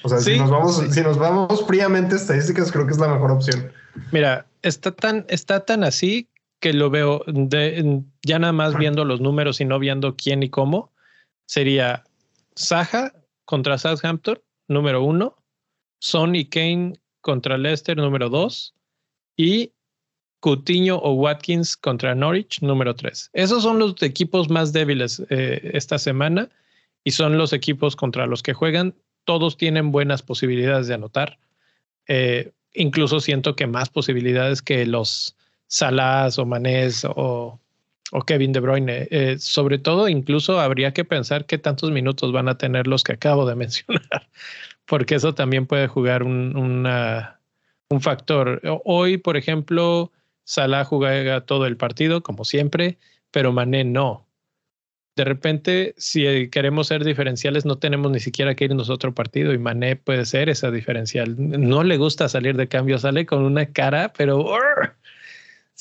O 0.04 0.08
sea, 0.08 0.18
si, 0.18 0.38
nos 0.38 0.50
vamos, 0.50 0.82
si 0.90 1.00
nos 1.00 1.18
vamos 1.18 1.64
fríamente 1.66 2.16
estadísticas, 2.16 2.72
creo 2.72 2.86
que 2.86 2.92
es 2.92 2.98
la 2.98 3.08
mejor 3.08 3.32
opción. 3.32 3.70
Mira, 4.10 4.46
está 4.62 4.90
tan, 4.90 5.24
está 5.28 5.64
tan 5.64 5.84
así 5.84 6.28
que 6.62 6.72
lo 6.72 6.90
veo 6.90 7.24
ya 8.22 8.38
nada 8.38 8.52
más 8.52 8.78
viendo 8.78 9.04
los 9.04 9.20
números 9.20 9.60
y 9.60 9.64
no 9.64 9.80
viendo 9.80 10.14
quién 10.14 10.44
y 10.44 10.48
cómo, 10.48 10.92
sería 11.44 12.04
Saja 12.54 13.12
contra 13.44 13.78
Southampton, 13.78 14.40
número 14.68 15.02
uno. 15.02 15.36
Son 15.98 16.36
y 16.36 16.44
Kane 16.44 16.94
contra 17.20 17.58
Leicester, 17.58 17.96
número 17.96 18.28
dos. 18.28 18.74
Y 19.36 19.72
Coutinho 20.38 20.98
o 20.98 21.14
Watkins 21.14 21.76
contra 21.76 22.14
Norwich, 22.14 22.62
número 22.62 22.94
tres. 22.94 23.28
Esos 23.32 23.64
son 23.64 23.80
los 23.80 24.00
equipos 24.00 24.48
más 24.48 24.72
débiles 24.72 25.20
eh, 25.30 25.70
esta 25.74 25.98
semana 25.98 26.48
y 27.02 27.10
son 27.10 27.38
los 27.38 27.52
equipos 27.52 27.96
contra 27.96 28.26
los 28.26 28.40
que 28.40 28.54
juegan. 28.54 28.94
Todos 29.24 29.56
tienen 29.56 29.90
buenas 29.90 30.22
posibilidades 30.22 30.86
de 30.86 30.94
anotar. 30.94 31.38
Eh, 32.06 32.52
incluso 32.72 33.18
siento 33.18 33.56
que 33.56 33.66
más 33.66 33.88
posibilidades 33.88 34.62
que 34.62 34.86
los 34.86 35.36
Salas 35.72 36.38
o 36.38 36.44
Manés 36.44 37.02
o, 37.08 37.58
Kevin 38.26 38.52
De 38.52 38.60
Bruyne. 38.60 39.08
Eh, 39.10 39.38
sobre 39.38 39.78
todo, 39.78 40.06
incluso 40.06 40.60
habría 40.60 40.92
que 40.92 41.02
pensar 41.02 41.46
qué 41.46 41.56
tantos 41.56 41.90
minutos 41.90 42.30
van 42.30 42.48
a 42.48 42.58
tener 42.58 42.86
los 42.86 43.02
que 43.02 43.14
acabo 43.14 43.46
de 43.46 43.54
mencionar, 43.62 44.28
porque 44.84 45.14
eso 45.14 45.34
también 45.34 45.66
puede 45.66 45.88
jugar 45.88 46.24
un, 46.24 46.54
un 47.88 48.00
factor. 48.02 48.60
Hoy, 48.84 49.16
por 49.16 49.38
ejemplo, 49.38 50.12
Salah 50.44 50.84
juega 50.84 51.46
todo 51.46 51.64
el 51.64 51.78
partido, 51.78 52.22
como 52.22 52.44
siempre, 52.44 52.98
pero 53.30 53.50
Mané 53.50 53.84
no. 53.84 54.28
De 55.16 55.24
repente, 55.24 55.94
si 55.96 56.50
queremos 56.50 56.88
ser 56.88 57.02
diferenciales, 57.02 57.64
no 57.64 57.78
tenemos 57.78 58.12
ni 58.12 58.20
siquiera 58.20 58.54
que 58.54 58.66
irnos 58.66 58.90
a 58.90 58.94
otro 58.94 59.14
partido 59.14 59.54
y 59.54 59.58
Mané 59.58 59.96
puede 59.96 60.26
ser 60.26 60.50
esa 60.50 60.70
diferencial. 60.70 61.34
No 61.38 61.82
le 61.82 61.96
gusta 61.96 62.28
salir 62.28 62.58
de 62.58 62.68
cambio, 62.68 62.98
sale 62.98 63.24
con 63.24 63.42
una 63.42 63.72
cara, 63.72 64.12
pero 64.12 64.44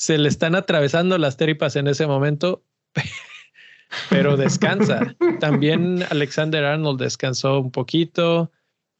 se 0.02 0.18
le 0.18 0.28
están 0.28 0.56
atravesando 0.56 1.16
las 1.16 1.36
tripas 1.36 1.76
en 1.76 1.86
ese 1.86 2.08
momento, 2.08 2.64
pero 4.10 4.36
descansa. 4.36 5.14
También 5.38 6.02
Alexander 6.10 6.64
Arnold 6.64 7.00
descansó 7.00 7.60
un 7.60 7.70
poquito. 7.70 8.50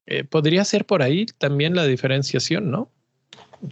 Eh, 0.07 0.23
podría 0.23 0.65
ser 0.65 0.87
por 0.87 1.03
ahí 1.03 1.27
también 1.39 1.75
la 1.75 1.87
diferenciación, 1.87 2.71
¿no? 2.71 2.89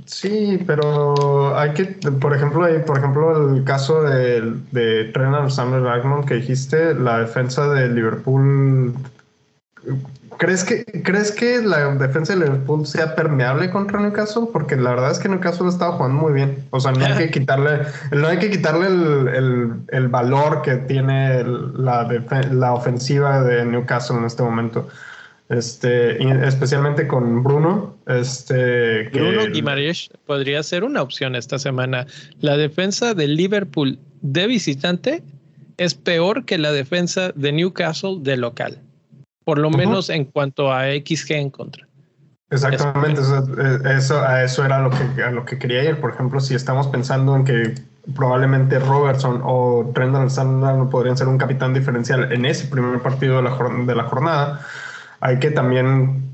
Sí, 0.06 0.58
pero 0.66 1.56
hay 1.56 1.72
que, 1.74 1.84
por 1.84 2.34
ejemplo, 2.34 2.64
hay, 2.64 2.80
por 2.80 2.98
ejemplo, 2.98 3.54
el 3.54 3.62
caso 3.62 4.02
de, 4.02 4.52
de 4.72 5.04
Trent 5.12 5.32
Alexander-Arnold 5.32 6.26
que 6.26 6.34
dijiste, 6.34 6.94
la 6.96 7.20
defensa 7.20 7.72
de 7.72 7.90
Liverpool 7.90 8.92
¿Crees 10.38 10.64
que, 10.64 10.84
¿Crees 11.04 11.32
que 11.32 11.60
la 11.60 11.94
defensa 11.96 12.34
de 12.34 12.40
Liverpool 12.40 12.86
sea 12.86 13.14
permeable 13.14 13.70
contra 13.70 14.00
Newcastle? 14.00 14.44
Porque 14.50 14.76
la 14.76 14.90
verdad 14.90 15.10
es 15.10 15.18
que 15.18 15.28
Newcastle 15.28 15.68
estaba 15.68 15.92
jugando 15.92 16.18
muy 16.18 16.32
bien. 16.32 16.64
O 16.70 16.80
sea, 16.80 16.92
no 16.92 17.04
hay 17.04 17.14
que 17.14 17.30
quitarle, 17.40 17.80
no 18.12 18.26
hay 18.26 18.38
que 18.38 18.50
quitarle 18.50 18.86
el, 18.86 20.08
valor 20.08 20.62
que 20.62 20.76
tiene 20.76 21.44
la, 21.44 22.08
la 22.50 22.72
ofensiva 22.72 23.42
de 23.42 23.66
Newcastle 23.66 24.16
en 24.16 24.24
este 24.24 24.42
momento. 24.42 24.88
Este, 25.50 26.22
especialmente 26.46 27.06
con 27.06 27.42
Bruno. 27.42 27.96
Este, 28.06 29.10
Bruno 29.10 29.46
Guimaraes 29.52 30.10
podría 30.24 30.62
ser 30.62 30.84
una 30.84 31.02
opción 31.02 31.34
esta 31.34 31.58
semana. 31.58 32.06
La 32.40 32.56
defensa 32.56 33.14
de 33.14 33.26
Liverpool 33.26 33.98
de 34.22 34.46
visitante 34.46 35.22
es 35.76 35.94
peor 35.94 36.44
que 36.44 36.56
la 36.56 36.72
defensa 36.72 37.32
de 37.34 37.52
Newcastle 37.52 38.18
de 38.20 38.36
local 38.36 38.80
por 39.50 39.58
lo 39.58 39.68
menos 39.68 40.10
en 40.10 40.26
cuanto 40.26 40.72
a 40.72 40.84
XG 40.84 41.32
en 41.32 41.50
contra. 41.50 41.84
Exactamente, 42.50 43.20
eh, 43.20 43.96
eso, 43.96 44.20
a 44.24 44.44
eso 44.44 44.64
era 44.64 44.78
lo 44.78 44.90
que, 44.90 45.24
a 45.24 45.32
lo 45.32 45.44
que 45.44 45.58
quería 45.58 45.82
ir. 45.82 46.00
Por 46.00 46.12
ejemplo, 46.12 46.38
si 46.38 46.54
estamos 46.54 46.86
pensando 46.86 47.34
en 47.34 47.44
que 47.44 47.74
probablemente 48.14 48.78
Robertson 48.78 49.40
o 49.42 49.90
Trent 49.92 50.14
Alexander 50.14 50.88
podrían 50.88 51.16
ser 51.16 51.26
un 51.26 51.36
capitán 51.36 51.74
diferencial 51.74 52.32
en 52.32 52.44
ese 52.44 52.68
primer 52.68 53.00
partido 53.00 53.38
de 53.38 53.42
la, 53.42 53.58
de 53.86 53.94
la 53.96 54.04
jornada, 54.04 54.60
hay 55.18 55.40
que 55.40 55.50
también 55.50 56.30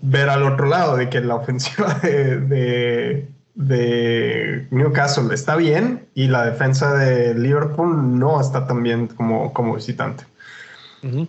ver 0.00 0.30
al 0.30 0.42
otro 0.44 0.68
lado 0.68 0.96
de 0.96 1.10
que 1.10 1.20
la 1.20 1.34
ofensiva 1.34 1.92
de, 2.02 3.28
de, 3.54 4.68
Newcastle 4.70 5.34
está 5.34 5.56
bien 5.56 6.08
y 6.14 6.28
la 6.28 6.46
defensa 6.46 6.94
de 6.94 7.34
Liverpool 7.34 8.18
no 8.18 8.40
está 8.40 8.66
tan 8.66 8.82
bien 8.82 9.08
como, 9.08 9.52
como 9.52 9.74
visitante. 9.74 10.24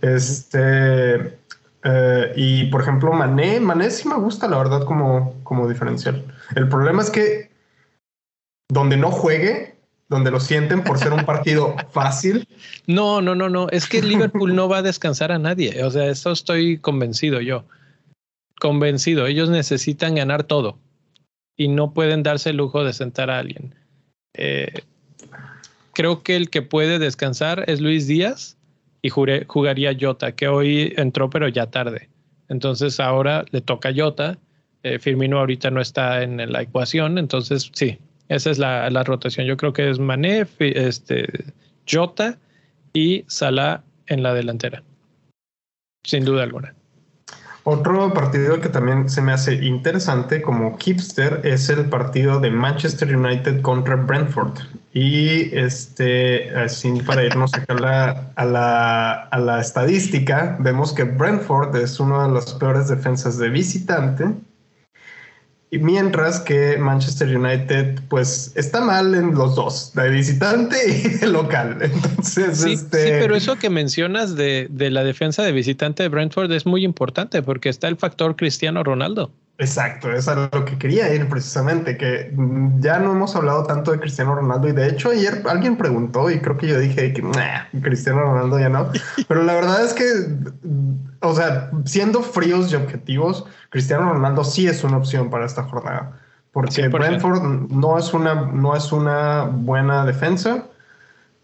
Este. 0.01 1.37
Eh, 1.85 2.33
y 2.35 2.65
por 2.65 2.81
ejemplo, 2.81 3.11
Mané, 3.11 3.59
Mané 3.59 3.89
sí 3.91 4.07
me 4.07 4.15
gusta, 4.15 4.47
la 4.47 4.57
verdad, 4.57 4.85
como, 4.85 5.35
como 5.43 5.67
diferencial. 5.67 6.23
El 6.55 6.69
problema 6.69 7.01
es 7.01 7.09
que 7.09 7.51
donde 8.69 8.95
no 8.95 9.11
juegue, 9.11 9.75
donde 10.07 10.31
lo 10.31 10.39
sienten 10.39 10.83
por 10.83 10.97
ser 10.97 11.11
un 11.11 11.25
partido 11.25 11.75
fácil. 11.91 12.47
No, 12.87 13.21
no, 13.21 13.35
no, 13.35 13.49
no. 13.49 13.69
Es 13.69 13.87
que 13.87 14.01
Liverpool 14.01 14.55
no 14.55 14.69
va 14.69 14.77
a 14.77 14.81
descansar 14.81 15.31
a 15.31 15.39
nadie. 15.39 15.83
O 15.83 15.91
sea, 15.91 16.07
eso 16.07 16.31
estoy 16.31 16.77
convencido 16.77 17.41
yo. 17.41 17.65
Convencido. 18.59 19.27
Ellos 19.27 19.49
necesitan 19.49 20.15
ganar 20.15 20.43
todo 20.43 20.77
y 21.57 21.67
no 21.67 21.93
pueden 21.93 22.23
darse 22.23 22.51
el 22.51 22.57
lujo 22.57 22.83
de 22.83 22.93
sentar 22.93 23.29
a 23.29 23.39
alguien. 23.39 23.75
Eh, 24.33 24.73
creo 25.93 26.23
que 26.23 26.35
el 26.35 26.49
que 26.49 26.61
puede 26.61 26.99
descansar 26.99 27.65
es 27.67 27.81
Luis 27.81 28.07
Díaz 28.07 28.57
y 29.03 29.09
jugaría 29.09 29.95
Jota, 29.99 30.31
que 30.31 30.47
hoy 30.47 30.93
entró 30.97 31.29
pero 31.29 31.47
ya 31.49 31.67
tarde. 31.67 32.09
Entonces 32.49 32.99
ahora 32.99 33.45
le 33.51 33.61
toca 33.61 33.89
a 33.89 33.93
Jota. 33.95 34.39
Eh, 34.81 34.97
Firmino 34.97 35.39
ahorita 35.39 35.69
no 35.69 35.81
está 35.81 36.23
en 36.23 36.51
la 36.51 36.61
ecuación, 36.61 37.17
entonces 37.17 37.69
sí, 37.73 37.99
esa 38.29 38.49
es 38.49 38.57
la, 38.57 39.03
rotación. 39.03 39.45
Yo 39.45 39.57
creo 39.57 39.73
que 39.73 39.89
es 39.89 39.99
Mané, 39.99 40.47
este, 40.59 41.27
Jota 41.89 42.39
y 42.93 43.25
Salah 43.27 43.83
en 44.07 44.23
la 44.23 44.33
delantera. 44.33 44.83
Sin 46.05 46.25
duda 46.25 46.43
alguna. 46.43 46.73
Otro 47.65 48.13
partido 48.13 48.59
que 48.59 48.67
también 48.67 49.09
se 49.09 49.21
me 49.21 49.31
hace 49.31 49.53
interesante 49.53 50.41
como 50.41 50.77
hipster 50.77 51.39
es 51.45 51.69
el 51.69 51.85
partido 51.85 52.41
de 52.41 52.51
Manchester 52.51 53.15
United 53.15 53.61
contra 53.61 53.95
Brentford. 53.95 54.59
Y 54.93 55.55
este, 55.57 56.53
así 56.55 56.91
para 57.05 57.23
irnos 57.23 57.53
acá 57.53 57.73
a 58.35 58.45
la, 58.45 59.11
a 59.23 59.39
la 59.39 59.61
estadística, 59.61 60.57
vemos 60.59 60.91
que 60.91 61.05
Brentford 61.05 61.75
es 61.77 62.01
una 62.01 62.27
de 62.27 62.33
las 62.33 62.53
peores 62.53 62.89
defensas 62.89 63.37
de 63.37 63.49
visitante 63.49 64.25
y 65.73 65.79
mientras 65.79 66.39
que 66.39 66.77
Manchester 66.77 67.35
United, 67.35 67.99
pues, 68.07 68.51
está 68.53 68.79
mal 68.79 69.15
en 69.15 69.33
los 69.33 69.55
dos, 69.55 69.91
de 69.95 70.07
visitante 70.07 70.77
y 70.87 71.07
de 71.17 71.25
local. 71.25 71.79
Entonces, 71.81 72.59
sí, 72.59 72.73
este... 72.73 73.03
sí, 73.05 73.09
pero 73.19 73.35
eso 73.35 73.55
que 73.55 73.71
mencionas 73.71 74.35
de, 74.35 74.67
de, 74.69 74.91
la 74.91 75.03
defensa 75.03 75.41
de 75.41 75.51
visitante 75.51 76.03
de 76.03 76.09
Brentford 76.09 76.51
es 76.51 76.67
muy 76.67 76.85
importante 76.85 77.41
porque 77.41 77.69
está 77.69 77.87
el 77.87 77.97
factor 77.97 78.35
Cristiano 78.35 78.83
Ronaldo. 78.83 79.31
Exacto, 79.59 80.11
es 80.11 80.27
a 80.27 80.49
lo 80.51 80.65
que 80.65 80.79
quería 80.79 81.13
ir 81.13 81.29
precisamente, 81.29 81.95
que 81.95 82.33
ya 82.79 82.97
no 82.97 83.11
hemos 83.11 83.35
hablado 83.35 83.63
tanto 83.63 83.91
de 83.91 83.99
Cristiano 83.99 84.33
Ronaldo 84.33 84.67
y 84.67 84.71
de 84.71 84.87
hecho 84.87 85.11
ayer 85.11 85.43
alguien 85.47 85.77
preguntó 85.77 86.31
y 86.31 86.39
creo 86.39 86.57
que 86.57 86.67
yo 86.67 86.79
dije 86.79 87.13
que 87.13 87.23
Cristiano 87.81 88.21
Ronaldo 88.21 88.59
ya 88.59 88.69
no, 88.69 88.91
pero 89.27 89.43
la 89.43 89.53
verdad 89.53 89.85
es 89.85 89.93
que, 89.93 90.03
o 91.21 91.35
sea, 91.35 91.69
siendo 91.85 92.23
fríos 92.23 92.71
y 92.71 92.75
objetivos, 92.75 93.45
Cristiano 93.69 94.11
Ronaldo 94.11 94.43
sí 94.43 94.67
es 94.67 94.83
una 94.83 94.97
opción 94.97 95.29
para 95.29 95.45
esta 95.45 95.63
jornada. 95.63 96.19
Porque 96.51 96.87
Brentford 96.87 97.41
no 97.71 97.97
es 97.97 98.13
una, 98.13 98.35
no 98.35 98.75
es 98.75 98.91
una 98.91 99.45
buena 99.45 100.05
defensa. 100.05 100.65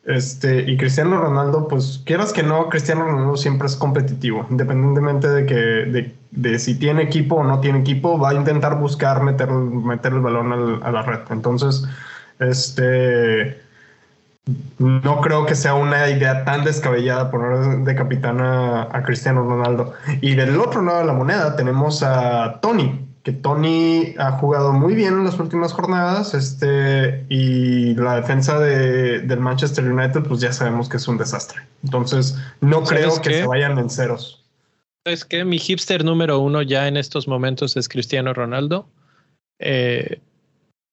Este, 0.06 0.62
y 0.62 0.78
Cristiano 0.78 1.18
Ronaldo, 1.20 1.68
pues 1.68 2.02
quieras 2.06 2.34
que 2.34 2.42
no, 2.42 2.70
Cristiano 2.70 3.06
Ronaldo 3.06 3.38
siempre 3.38 3.68
es 3.68 3.76
competitivo, 3.76 4.48
independientemente 4.50 5.28
de 5.28 5.46
que 5.46 6.14
de, 6.32 6.60
si 6.60 6.76
tiene 6.76 7.04
equipo 7.04 7.36
o 7.36 7.44
no 7.44 7.60
tiene 7.60 7.80
equipo, 7.80 8.18
va 8.18 8.30
a 8.30 8.34
intentar 8.34 8.80
buscar 8.80 9.22
meter, 9.24 9.50
meter 9.52 10.14
el 10.14 10.22
balón 10.22 10.82
a 10.84 10.92
la 10.92 11.02
red. 11.04 11.20
Entonces, 11.30 11.86
este, 12.40 13.62
no 14.78 15.22
creo 15.22 15.46
que 15.46 15.56
sea 15.56 15.76
una 15.76 16.10
idea 16.10 16.46
tan 16.46 16.64
descabellada 16.64 17.30
poner 17.30 17.80
de 17.80 17.96
capitán 17.96 18.40
a, 18.42 19.04
Cristiano 19.06 19.44
Ronaldo. 19.44 19.94
Y 20.22 20.36
del 20.36 20.60
otro 20.60 20.82
lado 20.82 21.00
de 21.00 21.06
la 21.06 21.14
moneda 21.14 21.56
tenemos 21.56 22.04
a 22.04 22.60
Tony, 22.62 23.09
que 23.24 23.34
Tony 23.34 24.16
ha 24.18 24.32
jugado 24.34 24.72
muy 24.72 24.96
bien 24.96 25.14
en 25.14 25.26
las 25.26 25.40
últimas 25.40 25.74
jornadas, 25.74 26.34
este, 26.34 27.26
y 27.30 27.96
la 27.96 28.16
defensa 28.16 28.60
de, 28.60 29.20
del 29.20 29.40
Manchester 29.40 29.86
United, 29.86 30.24
pues 30.24 30.40
ya 30.40 30.54
sabemos 30.54 30.88
que 30.88 30.98
es 30.98 31.08
un 31.08 31.18
desastre. 31.18 31.62
Entonces, 31.84 32.38
no 32.62 32.84
creo 32.84 33.22
que 33.22 33.34
se 33.34 33.48
vayan 33.48 33.78
en 33.78 33.90
ceros. 33.90 34.44
Es 35.06 35.26
que 35.26 35.44
mi 35.44 35.60
hipster 35.60 36.06
número 36.06 36.40
uno 36.40 36.62
ya 36.62 36.88
en 36.88 36.98
estos 36.98 37.28
momentos 37.28 37.76
es 37.78 37.90
Cristiano 37.90 38.34
Ronaldo. 38.34 38.88
Eh, 39.60 40.22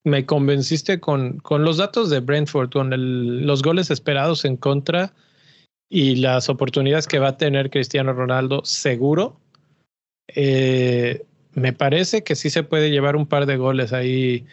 me 0.05 0.25
convenciste 0.25 1.01
con, 1.01 1.39
con 1.39 1.65
los 1.65 1.77
datos 1.77 2.11
de 2.11 2.21
Brentford, 2.21 2.71
con 2.71 3.47
los 3.47 3.63
goles 3.63 3.91
esperados 3.91 4.45
en 4.45 4.57
contra 4.57 5.13
y 5.89 6.17
las 6.17 6.49
oportunidades 6.49 7.07
que 7.07 7.19
va 7.19 7.29
a 7.29 7.37
tener 7.37 7.71
Cristiano 7.71 8.13
Ronaldo 8.13 8.65
seguro. 8.65 9.37
Eh, 10.29 11.25
me 11.57 11.73
parece 11.73 12.23
que 12.23 12.37
sí 12.37 12.51
se 12.51 12.63
puede 12.63 12.91
llevar 12.91 13.17
un 13.17 13.27
par 13.27 13.47
de 13.47 13.57
goles 13.57 13.93
ahí. 13.93 14.47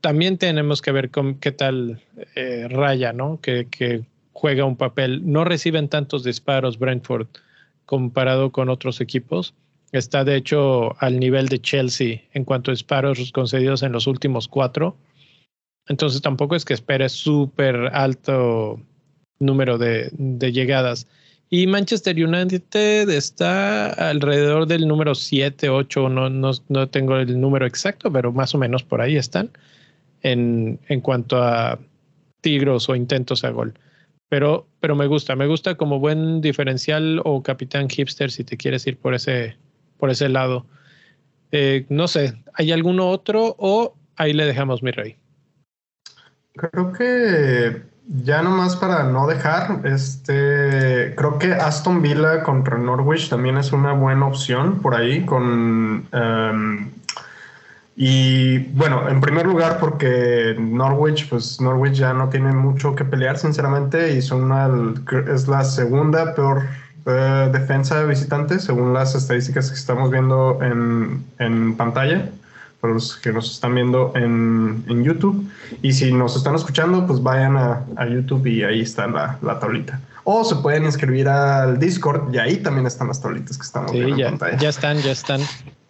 También 0.00 0.38
tenemos 0.38 0.80
que 0.80 0.92
ver 0.92 1.10
con 1.10 1.34
qué 1.34 1.52
tal 1.52 2.00
eh, 2.34 2.66
Raya, 2.70 3.12
¿no? 3.12 3.40
Que, 3.42 3.68
que, 3.68 4.04
juega 4.32 4.64
un 4.64 4.76
papel. 4.76 5.20
No 5.30 5.44
reciben 5.44 5.88
tantos 5.88 6.24
disparos 6.24 6.78
Brentford 6.78 7.28
comparado 7.84 8.50
con 8.50 8.70
otros 8.70 9.00
equipos. 9.00 9.54
Está 9.92 10.24
de 10.24 10.36
hecho 10.36 10.96
al 11.00 11.20
nivel 11.20 11.48
de 11.48 11.60
Chelsea 11.60 12.22
en 12.32 12.44
cuanto 12.44 12.70
a 12.70 12.74
disparos 12.74 13.30
concedidos 13.30 13.82
en 13.82 13.92
los 13.92 14.06
últimos 14.06 14.48
cuatro. 14.48 14.96
Entonces 15.86 16.22
tampoco 16.22 16.56
es 16.56 16.64
que 16.64 16.74
espere 16.74 17.08
súper 17.08 17.90
alto 17.92 18.80
número 19.38 19.78
de, 19.78 20.10
llegadas. 20.52 21.06
Y 21.54 21.66
Manchester 21.66 22.16
United 22.16 23.10
está 23.10 23.88
alrededor 24.08 24.66
del 24.66 24.88
número 24.88 25.14
7, 25.14 25.68
8, 25.68 26.08
no, 26.08 26.30
no, 26.30 26.88
tengo 26.88 27.16
el 27.18 27.38
número 27.38 27.66
exacto, 27.66 28.10
pero 28.10 28.32
más 28.32 28.54
o 28.54 28.58
menos 28.58 28.82
por 28.82 29.02
ahí 29.02 29.16
están 29.16 29.50
en, 30.22 30.80
en 30.88 31.02
cuanto 31.02 31.42
a 31.42 31.78
tigros 32.40 32.88
o 32.88 32.96
intentos 32.96 33.44
a 33.44 33.50
gol. 33.50 33.74
Pero, 34.30 34.66
pero 34.80 34.96
me 34.96 35.06
gusta, 35.06 35.36
me 35.36 35.46
gusta 35.46 35.74
como 35.74 35.98
buen 35.98 36.40
diferencial 36.40 37.20
o 37.22 37.42
capitán 37.42 37.90
hipster 37.90 38.30
si 38.30 38.44
te 38.44 38.56
quieres 38.56 38.86
ir 38.86 38.96
por 38.96 39.12
ese, 39.12 39.58
por 39.98 40.08
ese 40.08 40.30
lado. 40.30 40.64
Eh, 41.50 41.84
no 41.90 42.08
sé, 42.08 42.32
¿hay 42.54 42.72
alguno 42.72 43.10
otro 43.10 43.56
o 43.58 43.94
ahí 44.16 44.32
le 44.32 44.46
dejamos 44.46 44.82
mi 44.82 44.90
rey? 44.90 45.16
Creo 46.54 46.94
que 46.94 47.91
ya 48.06 48.42
nomás 48.42 48.76
para 48.76 49.04
no 49.04 49.26
dejar, 49.26 49.80
este, 49.84 51.14
creo 51.16 51.38
que 51.38 51.52
Aston 51.54 52.02
Villa 52.02 52.42
contra 52.42 52.76
Norwich 52.76 53.30
también 53.30 53.56
es 53.58 53.72
una 53.72 53.92
buena 53.92 54.26
opción 54.26 54.80
por 54.80 54.94
ahí 54.94 55.24
con... 55.24 56.06
Em, 56.12 56.90
y 57.94 58.58
bueno, 58.74 59.08
en 59.08 59.20
primer 59.20 59.46
lugar 59.46 59.78
porque 59.78 60.56
Norwich, 60.58 61.28
pues 61.28 61.60
Norwich 61.60 61.92
ya 61.92 62.14
no 62.14 62.30
tiene 62.30 62.52
mucho 62.52 62.94
que 62.94 63.04
pelear 63.04 63.38
sinceramente 63.38 64.14
y 64.16 64.22
son 64.22 64.50
es 65.28 65.46
la 65.46 65.62
segunda 65.62 66.34
peor 66.34 66.62
eh, 67.04 67.50
defensa 67.52 68.00
de 68.00 68.06
visitantes 68.06 68.64
según 68.64 68.94
las 68.94 69.14
estadísticas 69.14 69.68
que 69.68 69.74
estamos 69.76 70.10
viendo 70.10 70.58
en, 70.62 71.24
en 71.38 71.76
pantalla 71.76 72.30
para 72.82 72.94
los 72.94 73.16
que 73.16 73.32
nos 73.32 73.48
están 73.48 73.76
viendo 73.76 74.12
en, 74.16 74.84
en, 74.88 75.04
YouTube. 75.04 75.48
Y 75.82 75.92
si 75.92 76.12
nos 76.12 76.36
están 76.36 76.56
escuchando, 76.56 77.06
pues 77.06 77.22
vayan 77.22 77.56
a, 77.56 77.84
a 77.94 78.08
YouTube 78.08 78.44
y 78.48 78.64
ahí 78.64 78.80
está 78.80 79.06
la, 79.06 79.38
la, 79.40 79.60
tablita. 79.60 80.00
O 80.24 80.44
se 80.44 80.56
pueden 80.56 80.82
inscribir 80.82 81.28
al 81.28 81.78
Discord 81.78 82.34
y 82.34 82.38
ahí 82.38 82.56
también 82.56 82.88
están 82.88 83.06
las 83.06 83.22
tablitas 83.22 83.56
que 83.56 83.62
estamos 83.62 83.92
viendo 83.92 84.16
ya, 84.16 84.26
en 84.26 84.36
pantalla. 84.36 84.60
Ya 84.60 84.68
están, 84.68 84.98
ya 84.98 85.12
están. 85.12 85.40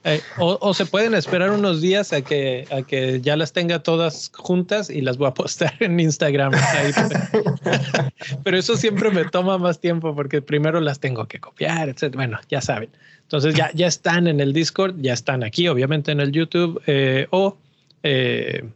Eh, 0.05 0.21
o, 0.37 0.75
se 0.75 0.85
pueden 0.85 1.15
esperar 1.15 1.51
unos 1.51 1.81
días 1.81 2.13
a 2.13 2.21
que, 2.21 2.67
a 2.71 2.83
que 2.83 3.23
ya 3.23 3.37
las 3.37 3.55
tenga 3.55 3.83
todas 3.83 4.31
juntas 4.35 4.91
y 4.91 5.01
las 5.01 5.17
voy 5.17 5.29
a 5.29 5.35
postar 5.35 5.73
en 5.81 5.99
Instagram. 5.99 6.53
Pero 8.45 8.59
eso 8.59 8.77
siempre 8.77 9.11
me 9.11 9.25
toma 9.25 9.57
más 9.57 9.81
tiempo 9.81 10.15
porque 10.15 10.43
primero 10.43 10.79
las 10.81 11.01
tengo 11.01 11.27
que 11.27 11.41
copiar, 11.41 11.89
etc. 11.89 12.15
Bueno, 12.15 12.39
ya 12.51 12.61
saben. 12.61 12.91
Entonces 13.33 13.55
ya, 13.55 13.71
ya 13.73 13.87
están 13.87 14.27
en 14.27 14.40
el 14.40 14.53
Discord, 14.53 14.97
ya 14.99 15.14
están 15.14 15.42
aquí, 15.42 15.66
obviamente 15.66 16.12
en 16.12 16.21
el 16.21 16.33
YouTube 16.33 16.83
eh, 16.87 17.29
o 17.31 17.57
eh, 18.03 18.68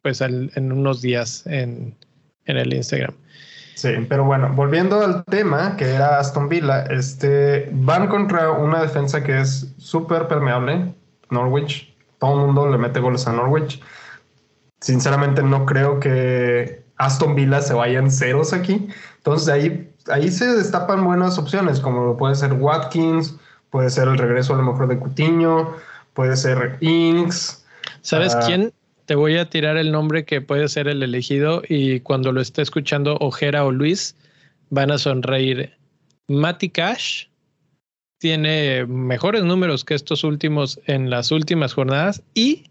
pues 0.00 0.20
en 0.20 0.70
unos 0.70 1.02
días 1.02 1.44
en, 1.46 1.96
en 2.44 2.56
el 2.56 2.72
Instagram. 2.72 3.14
Sí, 3.74 3.88
pero 4.08 4.22
bueno, 4.22 4.52
volviendo 4.54 5.00
al 5.00 5.24
tema 5.24 5.76
que 5.76 5.86
era 5.86 6.20
Aston 6.20 6.48
Villa, 6.48 6.84
este, 6.84 7.68
van 7.72 8.06
contra 8.06 8.52
una 8.52 8.80
defensa 8.80 9.24
que 9.24 9.40
es 9.40 9.74
súper 9.76 10.28
permeable, 10.28 10.94
Norwich. 11.30 11.92
Todo 12.20 12.34
el 12.34 12.46
mundo 12.46 12.70
le 12.70 12.78
mete 12.78 13.00
goles 13.00 13.26
a 13.26 13.32
Norwich. 13.32 13.82
Sinceramente 14.80 15.42
no 15.42 15.66
creo 15.66 15.98
que 15.98 16.84
Aston 16.98 17.34
Villa 17.34 17.60
se 17.60 17.74
vaya 17.74 17.98
en 17.98 18.12
ceros 18.12 18.52
aquí. 18.52 18.86
Entonces 19.16 19.48
ahí, 19.48 19.92
ahí 20.12 20.30
se 20.30 20.46
destapan 20.54 21.04
buenas 21.04 21.38
opciones, 21.38 21.80
como 21.80 22.16
puede 22.16 22.36
ser 22.36 22.52
Watkins, 22.52 23.36
puede 23.74 23.90
ser 23.90 24.06
el 24.06 24.16
regreso 24.18 24.54
a 24.54 24.56
lo 24.56 24.62
mejor 24.62 24.86
de 24.86 25.00
Cutiño, 25.00 25.74
puede 26.12 26.36
ser 26.36 26.78
Inks. 26.80 27.66
¿Sabes 28.02 28.32
ah, 28.36 28.44
quién? 28.46 28.72
te 29.06 29.16
voy 29.16 29.36
a 29.36 29.50
tirar 29.50 29.76
el 29.76 29.90
nombre 29.90 30.24
que 30.24 30.40
puede 30.40 30.68
ser 30.68 30.86
el 30.86 31.02
elegido 31.02 31.60
y 31.68 31.98
cuando 31.98 32.30
lo 32.30 32.40
esté 32.40 32.62
escuchando 32.62 33.16
Ojera 33.16 33.64
o 33.64 33.72
Luis 33.72 34.14
van 34.70 34.92
a 34.92 34.98
sonreír. 34.98 35.72
Matty 36.28 36.68
Cash 36.68 37.24
tiene 38.18 38.86
mejores 38.86 39.42
números 39.42 39.84
que 39.84 39.94
estos 39.94 40.22
últimos 40.22 40.78
en 40.86 41.10
las 41.10 41.32
últimas 41.32 41.74
jornadas 41.74 42.22
y 42.32 42.70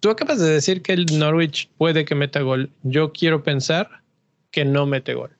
tú 0.00 0.10
acabas 0.10 0.40
de 0.40 0.50
decir 0.50 0.82
que 0.82 0.94
el 0.94 1.06
Norwich 1.16 1.70
puede 1.78 2.04
que 2.04 2.16
meta 2.16 2.40
gol. 2.40 2.70
Yo 2.82 3.12
quiero 3.12 3.44
pensar 3.44 4.02
que 4.50 4.64
no 4.64 4.84
mete 4.84 5.14
gol. 5.14 5.30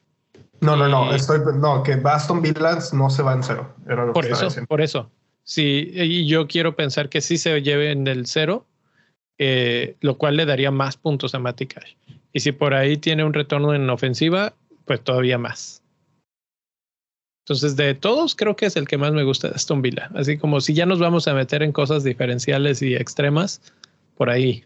No, 0.64 0.77
no, 0.77 0.88
no, 0.88 1.14
estoy, 1.14 1.40
no, 1.57 1.83
que 1.83 1.96
Baston 1.96 2.40
Villa 2.42 2.79
no 2.92 3.11
se 3.11 3.22
va 3.22 3.35
en 3.35 3.42
cero. 3.42 3.74
por 4.12 4.24
eso, 4.24 4.48
por 4.66 4.81
eso. 4.81 5.11
Sí, 5.42 5.90
y 5.92 6.27
yo 6.27 6.46
quiero 6.46 6.74
pensar 6.74 7.09
que 7.09 7.20
sí 7.20 7.37
se 7.37 7.61
lleve 7.61 7.90
en 7.90 8.07
el 8.07 8.27
cero 8.27 8.66
eh, 9.38 9.96
lo 10.00 10.16
cual 10.16 10.37
le 10.37 10.46
daría 10.46 10.70
más 10.70 10.96
puntos 10.96 11.35
a 11.35 11.38
Matty 11.38 11.66
Cash. 11.66 11.94
Y 12.33 12.40
si 12.40 12.53
por 12.53 12.74
ahí 12.74 12.96
tiene 12.96 13.24
un 13.24 13.33
retorno 13.33 13.74
en 13.74 13.88
ofensiva, 13.90 14.55
pues 14.85 15.03
todavía 15.03 15.38
más. 15.38 15.83
Entonces, 17.44 17.77
de 17.77 17.94
todos, 17.94 18.35
creo 18.35 18.57
que 18.57 18.66
es 18.66 18.77
el 18.77 18.88
que 18.88 18.96
más 18.96 19.12
me 19.12 19.24
gusta 19.24 19.48
de 19.48 19.55
Aston 19.55 19.83
Villa. 19.83 20.11
Así 20.14 20.38
como 20.38 20.61
si 20.61 20.72
ya 20.72 20.87
nos 20.87 20.98
vamos 20.98 21.29
a 21.29 21.35
meter 21.35 21.62
en 21.62 21.72
cosas 21.72 22.05
diferenciales 22.05 22.81
y 22.81 22.94
extremas, 22.94 23.61
por 24.16 24.31
ahí. 24.31 24.64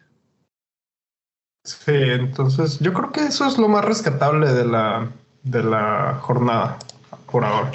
Sí, 1.64 1.92
entonces 1.92 2.78
yo 2.78 2.92
creo 2.92 3.10
que 3.10 3.26
eso 3.26 3.46
es 3.46 3.58
lo 3.58 3.68
más 3.68 3.84
rescatable 3.84 4.52
de 4.52 4.64
la, 4.64 5.10
de 5.50 5.62
la 5.62 6.18
jornada 6.22 6.78
por 7.30 7.44
ahora. 7.44 7.72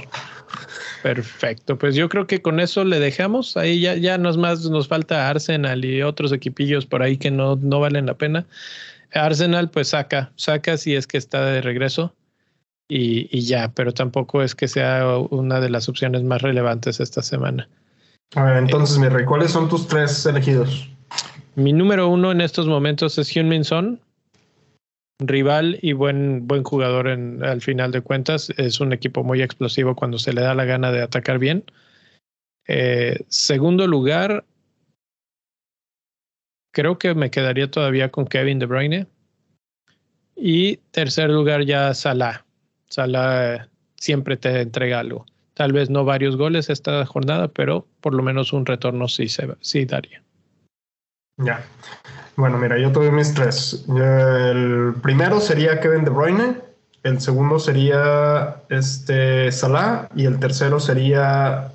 Perfecto, 1.02 1.78
pues 1.78 1.96
yo 1.96 2.08
creo 2.08 2.28
que 2.28 2.42
con 2.42 2.60
eso 2.60 2.86
le 2.86 3.00
dejamos. 3.00 3.58
Ahí 3.58 3.82
ya, 3.82 3.96
ya 3.96 4.18
nos 4.18 4.38
más 4.38 4.62
nos 4.70 4.88
falta 4.88 5.30
Arsenal 5.30 5.84
y 5.84 6.02
otros 6.02 6.32
equipillos 6.32 6.86
por 6.86 7.04
ahí 7.04 7.18
que 7.18 7.30
no, 7.30 7.58
no 7.58 7.80
valen 7.82 8.06
la 8.06 8.14
pena. 8.14 8.46
Arsenal, 9.12 9.70
pues 9.70 9.90
saca, 9.90 10.32
saca 10.36 10.78
si 10.78 10.96
es 10.96 11.06
que 11.06 11.18
está 11.18 11.46
de 11.46 11.62
regreso 11.62 12.14
y, 12.88 13.28
y, 13.38 13.42
ya, 13.42 13.72
pero 13.74 13.94
tampoco 13.94 14.42
es 14.42 14.56
que 14.56 14.68
sea 14.68 15.18
una 15.18 15.60
de 15.60 15.70
las 15.70 15.90
opciones 15.90 16.24
más 16.24 16.42
relevantes 16.42 17.00
esta 17.00 17.22
semana. 17.22 17.68
A 18.36 18.44
ver, 18.44 18.58
entonces, 18.58 18.98
mi 18.98 19.10
rey, 19.10 19.26
¿cuáles 19.26 19.52
son 19.52 19.70
tus 19.70 19.88
tres 19.88 20.26
elegidos? 20.26 20.90
Mi 21.56 21.72
número 21.72 22.08
uno 22.08 22.32
en 22.32 22.42
estos 22.42 22.66
momentos 22.66 23.18
es 23.18 23.30
Hyun 23.30 23.64
Son 23.64 24.00
rival 25.20 25.80
y 25.82 25.94
buen, 25.94 26.48
buen 26.48 26.64
jugador 26.64 27.08
en, 27.08 27.44
al 27.44 27.62
final 27.62 27.92
de 27.92 28.02
cuentas. 28.02 28.50
Es 28.58 28.80
un 28.80 28.94
equipo 28.94 29.24
muy 29.24 29.42
explosivo 29.42 29.96
cuando 29.96 30.20
se 30.20 30.34
le 30.34 30.42
da 30.42 30.56
la 30.56 30.66
gana 30.66 30.92
de 30.92 31.02
atacar 31.02 31.40
bien. 31.40 31.64
Eh, 32.68 33.20
segundo 33.28 33.88
lugar, 33.88 34.46
creo 36.72 36.98
que 36.98 37.14
me 37.14 37.32
quedaría 37.32 37.70
todavía 37.70 38.10
con 38.10 38.26
Kevin 38.26 38.60
De 38.60 38.66
Bruyne. 38.66 39.08
Y 40.36 40.78
tercer 40.92 41.30
lugar 41.30 41.64
ya 41.64 41.94
Salah. 41.94 42.46
Salah 42.90 43.56
eh, 43.56 43.66
siempre 43.96 44.38
te 44.38 44.62
entrega 44.62 45.00
algo. 45.00 45.26
Tal 45.54 45.72
vez 45.72 45.90
no 45.90 46.04
varios 46.04 46.36
goles 46.36 46.70
esta 46.70 47.06
jornada, 47.06 47.48
pero 47.48 47.88
por 48.02 48.14
lo 48.14 48.24
menos 48.24 48.54
un 48.54 48.66
retorno 48.66 49.08
sí, 49.08 49.28
sí 49.62 49.86
daría. 49.86 50.24
Ya. 51.38 51.64
Bueno, 52.36 52.58
mira, 52.58 52.80
yo 52.80 52.92
tuve 52.92 53.12
mis 53.12 53.34
tres. 53.34 53.86
El 53.88 54.96
primero 55.02 55.40
sería 55.40 55.80
Kevin 55.80 56.04
De 56.04 56.10
Bruyne, 56.10 56.58
el 57.04 57.22
segundo 57.22 57.60
sería 57.60 58.56
este 58.70 59.52
Salah 59.52 60.10
y 60.16 60.26
el 60.26 60.40
tercero 60.40 60.80
sería 60.80 61.72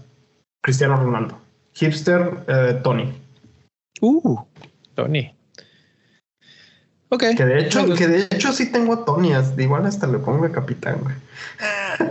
Cristiano 0.61 0.97
Ronaldo. 0.97 1.39
Hipster 1.75 2.45
eh, 2.49 2.81
Tony. 2.83 3.13
Uh, 4.01 4.41
Tony. 4.95 5.33
Ok. 7.11 7.25
Que 7.37 7.45
de 7.45 7.61
hecho, 7.61 7.95
que 7.95 8.09
de 8.09 8.23
hecho 8.23 8.53
sí 8.53 8.73
tengo 8.73 8.95
a 8.95 9.05
Tony, 9.05 9.33
igual 9.59 9.87
hasta 9.87 10.09
le 10.09 10.19
pongo 10.19 10.45
a 10.45 10.53
capitán, 10.53 10.99
güey. 11.03 11.15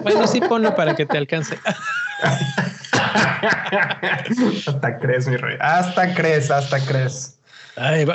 Bueno, 0.03 0.27
sí 0.27 0.41
ponlo 0.41 0.75
para 0.75 0.95
que 0.95 1.05
te 1.05 1.17
alcance. 1.17 1.57
hasta 4.67 4.99
crees, 4.99 5.27
mi 5.27 5.38
rey. 5.38 5.57
Hasta 5.62 6.13
crees, 6.13 6.51
hasta 6.51 6.86
crees 6.86 7.37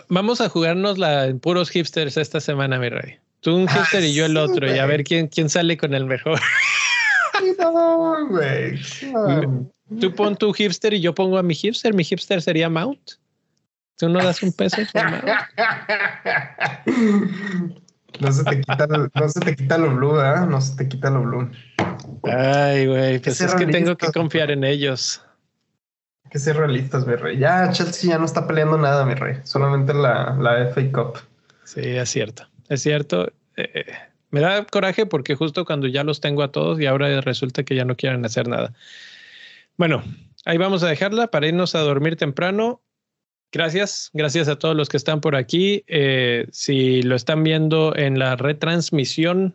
vamos 0.09 0.41
a 0.41 0.49
jugarnos 0.49 0.99
la 0.99 1.27
en 1.27 1.39
puros 1.39 1.71
hipsters 1.71 2.17
esta 2.17 2.41
semana, 2.41 2.79
mi 2.79 2.89
rey. 2.89 3.19
Tú 3.41 3.57
un 3.57 3.69
hipster 3.69 4.05
y 4.05 4.15
yo 4.15 4.27
el 4.27 4.37
otro, 4.37 4.73
y 4.73 4.79
a 4.79 4.87
ver 4.87 5.03
quién, 5.05 5.27
quién 5.29 5.49
sale 5.49 5.77
con 5.77 5.95
el 5.95 6.07
mejor. 6.07 6.41
no, 7.59 8.29
güey. 8.29 8.81
Tú 10.01 10.15
pon 10.15 10.37
tu 10.37 10.53
hipster 10.53 10.95
y 10.95 11.01
yo 11.01 11.15
pongo 11.15 11.39
a 11.39 11.43
mi 11.43 11.55
hipster. 11.55 11.93
Mi 11.93 12.05
hipster 12.05 12.41
sería 12.41 12.69
Mount. 12.69 13.13
Tú 13.99 14.09
no 14.09 14.23
das 14.23 14.43
un 14.43 14.53
peso 14.53 14.77
No 18.21 18.31
se 18.31 18.45
te 18.45 18.61
quita, 18.61 18.87
no 18.87 19.29
se 19.29 19.41
te 19.41 19.57
quita 19.57 19.79
lo 19.79 19.95
blue, 19.95 20.21
¿eh? 20.21 20.47
No 20.49 20.61
se 20.61 20.77
te 20.77 20.89
quita 20.89 21.11
lo 21.11 21.23
blue. 21.23 21.51
Ay, 22.25 22.87
güey, 22.87 23.19
pues 23.19 23.41
es 23.41 23.55
que 23.55 23.67
tengo 23.67 23.97
que 23.97 24.13
confiar 24.13 24.51
en 24.51 24.65
ellos 24.65 25.23
que 26.33 26.39
ser 26.39 26.57
realistas, 26.57 27.07
mi 27.07 27.15
rey. 27.15 27.39
Ya 27.39 27.71
Chelsea 27.73 28.11
ya 28.11 28.19
no 28.19 28.25
está 28.25 28.47
peleando 28.47 28.79
nada, 28.79 29.05
mi 29.05 29.15
rey. 29.15 29.37
Solamente 29.45 29.93
la, 29.93 30.35
la 30.41 30.67
FA 30.69 30.91
Cup. 30.91 31.19
Sí, 31.65 31.81
es 31.83 32.09
cierto. 32.09 32.49
Es 32.69 32.83
cierto. 32.83 33.31
Eh, 33.57 33.85
me 34.31 34.41
da 34.41 34.65
coraje 34.65 35.05
porque 35.05 35.35
justo 35.35 35.67
cuando 35.67 35.87
ya 35.89 36.05
los 36.05 36.21
tengo 36.21 36.43
a 36.43 36.51
todos 36.51 36.81
y 36.81 36.87
ahora 36.87 37.21
resulta 37.21 37.65
que 37.65 37.75
ya 37.75 37.85
no 37.85 37.97
quieren 37.97 38.25
hacer 38.25 38.49
nada. 38.49 38.73
Bueno, 39.77 40.03
ahí 40.47 40.57
vamos 40.57 40.83
a 40.83 40.89
dejarla 40.89 41.27
para 41.27 41.47
irnos 41.47 41.75
a 41.75 41.81
dormir 41.81 42.17
temprano. 42.17 42.83
Gracias, 43.53 44.09
gracias 44.15 44.49
a 44.49 44.59
todos 44.59 44.75
los 44.75 44.89
que 44.89 44.97
están 44.97 45.21
por 45.21 45.37
aquí. 45.37 45.85
Eh, 45.87 46.47
si 46.51 47.03
lo 47.03 47.15
están 47.15 47.45
viendo 47.45 47.95
en 47.95 48.19
la 48.19 48.37
retransmisión, 48.37 49.55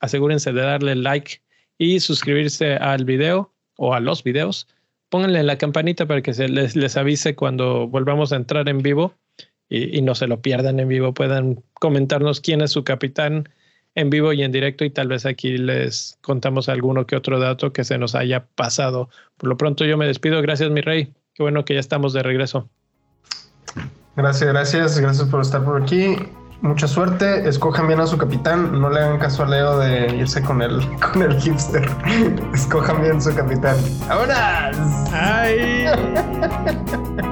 asegúrense 0.00 0.52
de 0.52 0.60
darle 0.60 0.94
like 0.94 1.40
y 1.78 2.00
suscribirse 2.00 2.74
al 2.74 3.06
video 3.06 3.54
o 3.76 3.94
a 3.94 4.00
los 4.00 4.22
videos. 4.22 4.68
Pónganle 5.08 5.42
la 5.42 5.56
campanita 5.56 6.06
para 6.06 6.22
que 6.22 6.34
se 6.34 6.48
les, 6.48 6.76
les 6.76 6.96
avise 6.96 7.34
cuando 7.34 7.88
volvamos 7.88 8.32
a 8.32 8.36
entrar 8.36 8.68
en 8.68 8.78
vivo 8.78 9.14
y, 9.68 9.98
y, 9.98 10.02
no 10.02 10.14
se 10.14 10.26
lo 10.26 10.40
pierdan 10.40 10.80
en 10.80 10.88
vivo. 10.88 11.14
Puedan 11.14 11.62
comentarnos 11.74 12.40
quién 12.40 12.60
es 12.60 12.72
su 12.72 12.84
capitán 12.84 13.48
en 13.94 14.10
vivo 14.10 14.32
y 14.32 14.42
en 14.42 14.52
directo 14.52 14.84
y 14.84 14.90
tal 14.90 15.08
vez 15.08 15.26
aquí 15.26 15.58
les 15.58 16.18
contamos 16.20 16.68
alguno 16.68 17.06
que 17.06 17.16
otro 17.16 17.40
dato 17.40 17.72
que 17.72 17.84
se 17.84 17.98
nos 17.98 18.14
haya 18.14 18.46
pasado. 18.54 19.08
Por 19.36 19.48
lo 19.48 19.56
pronto 19.56 19.84
yo 19.84 19.96
me 19.96 20.06
despido. 20.06 20.40
Gracias, 20.42 20.70
mi 20.70 20.80
rey. 20.80 21.12
Qué 21.34 21.42
bueno 21.42 21.64
que 21.64 21.74
ya 21.74 21.80
estamos 21.80 22.12
de 22.12 22.22
regreso. 22.22 22.68
Gracias, 24.16 24.50
gracias, 24.50 24.98
gracias 24.98 25.28
por 25.28 25.40
estar 25.40 25.64
por 25.64 25.82
aquí. 25.82 26.16
Mucha 26.60 26.88
suerte, 26.88 27.48
escojan 27.48 27.86
bien 27.86 28.00
a 28.00 28.06
su 28.06 28.18
capitán, 28.18 28.80
no 28.80 28.90
le 28.90 28.98
hagan 28.98 29.18
caso 29.18 29.44
a 29.44 29.46
Leo 29.46 29.78
de 29.78 30.16
irse 30.16 30.42
con 30.42 30.60
el, 30.60 30.80
con 31.12 31.22
el 31.22 31.40
hipster. 31.40 31.88
Escojan 32.54 33.00
bien 33.00 33.22
su 33.22 33.32
capitán. 33.34 33.76
¡Ahora! 34.08 34.70
¡Ay! 35.12 35.86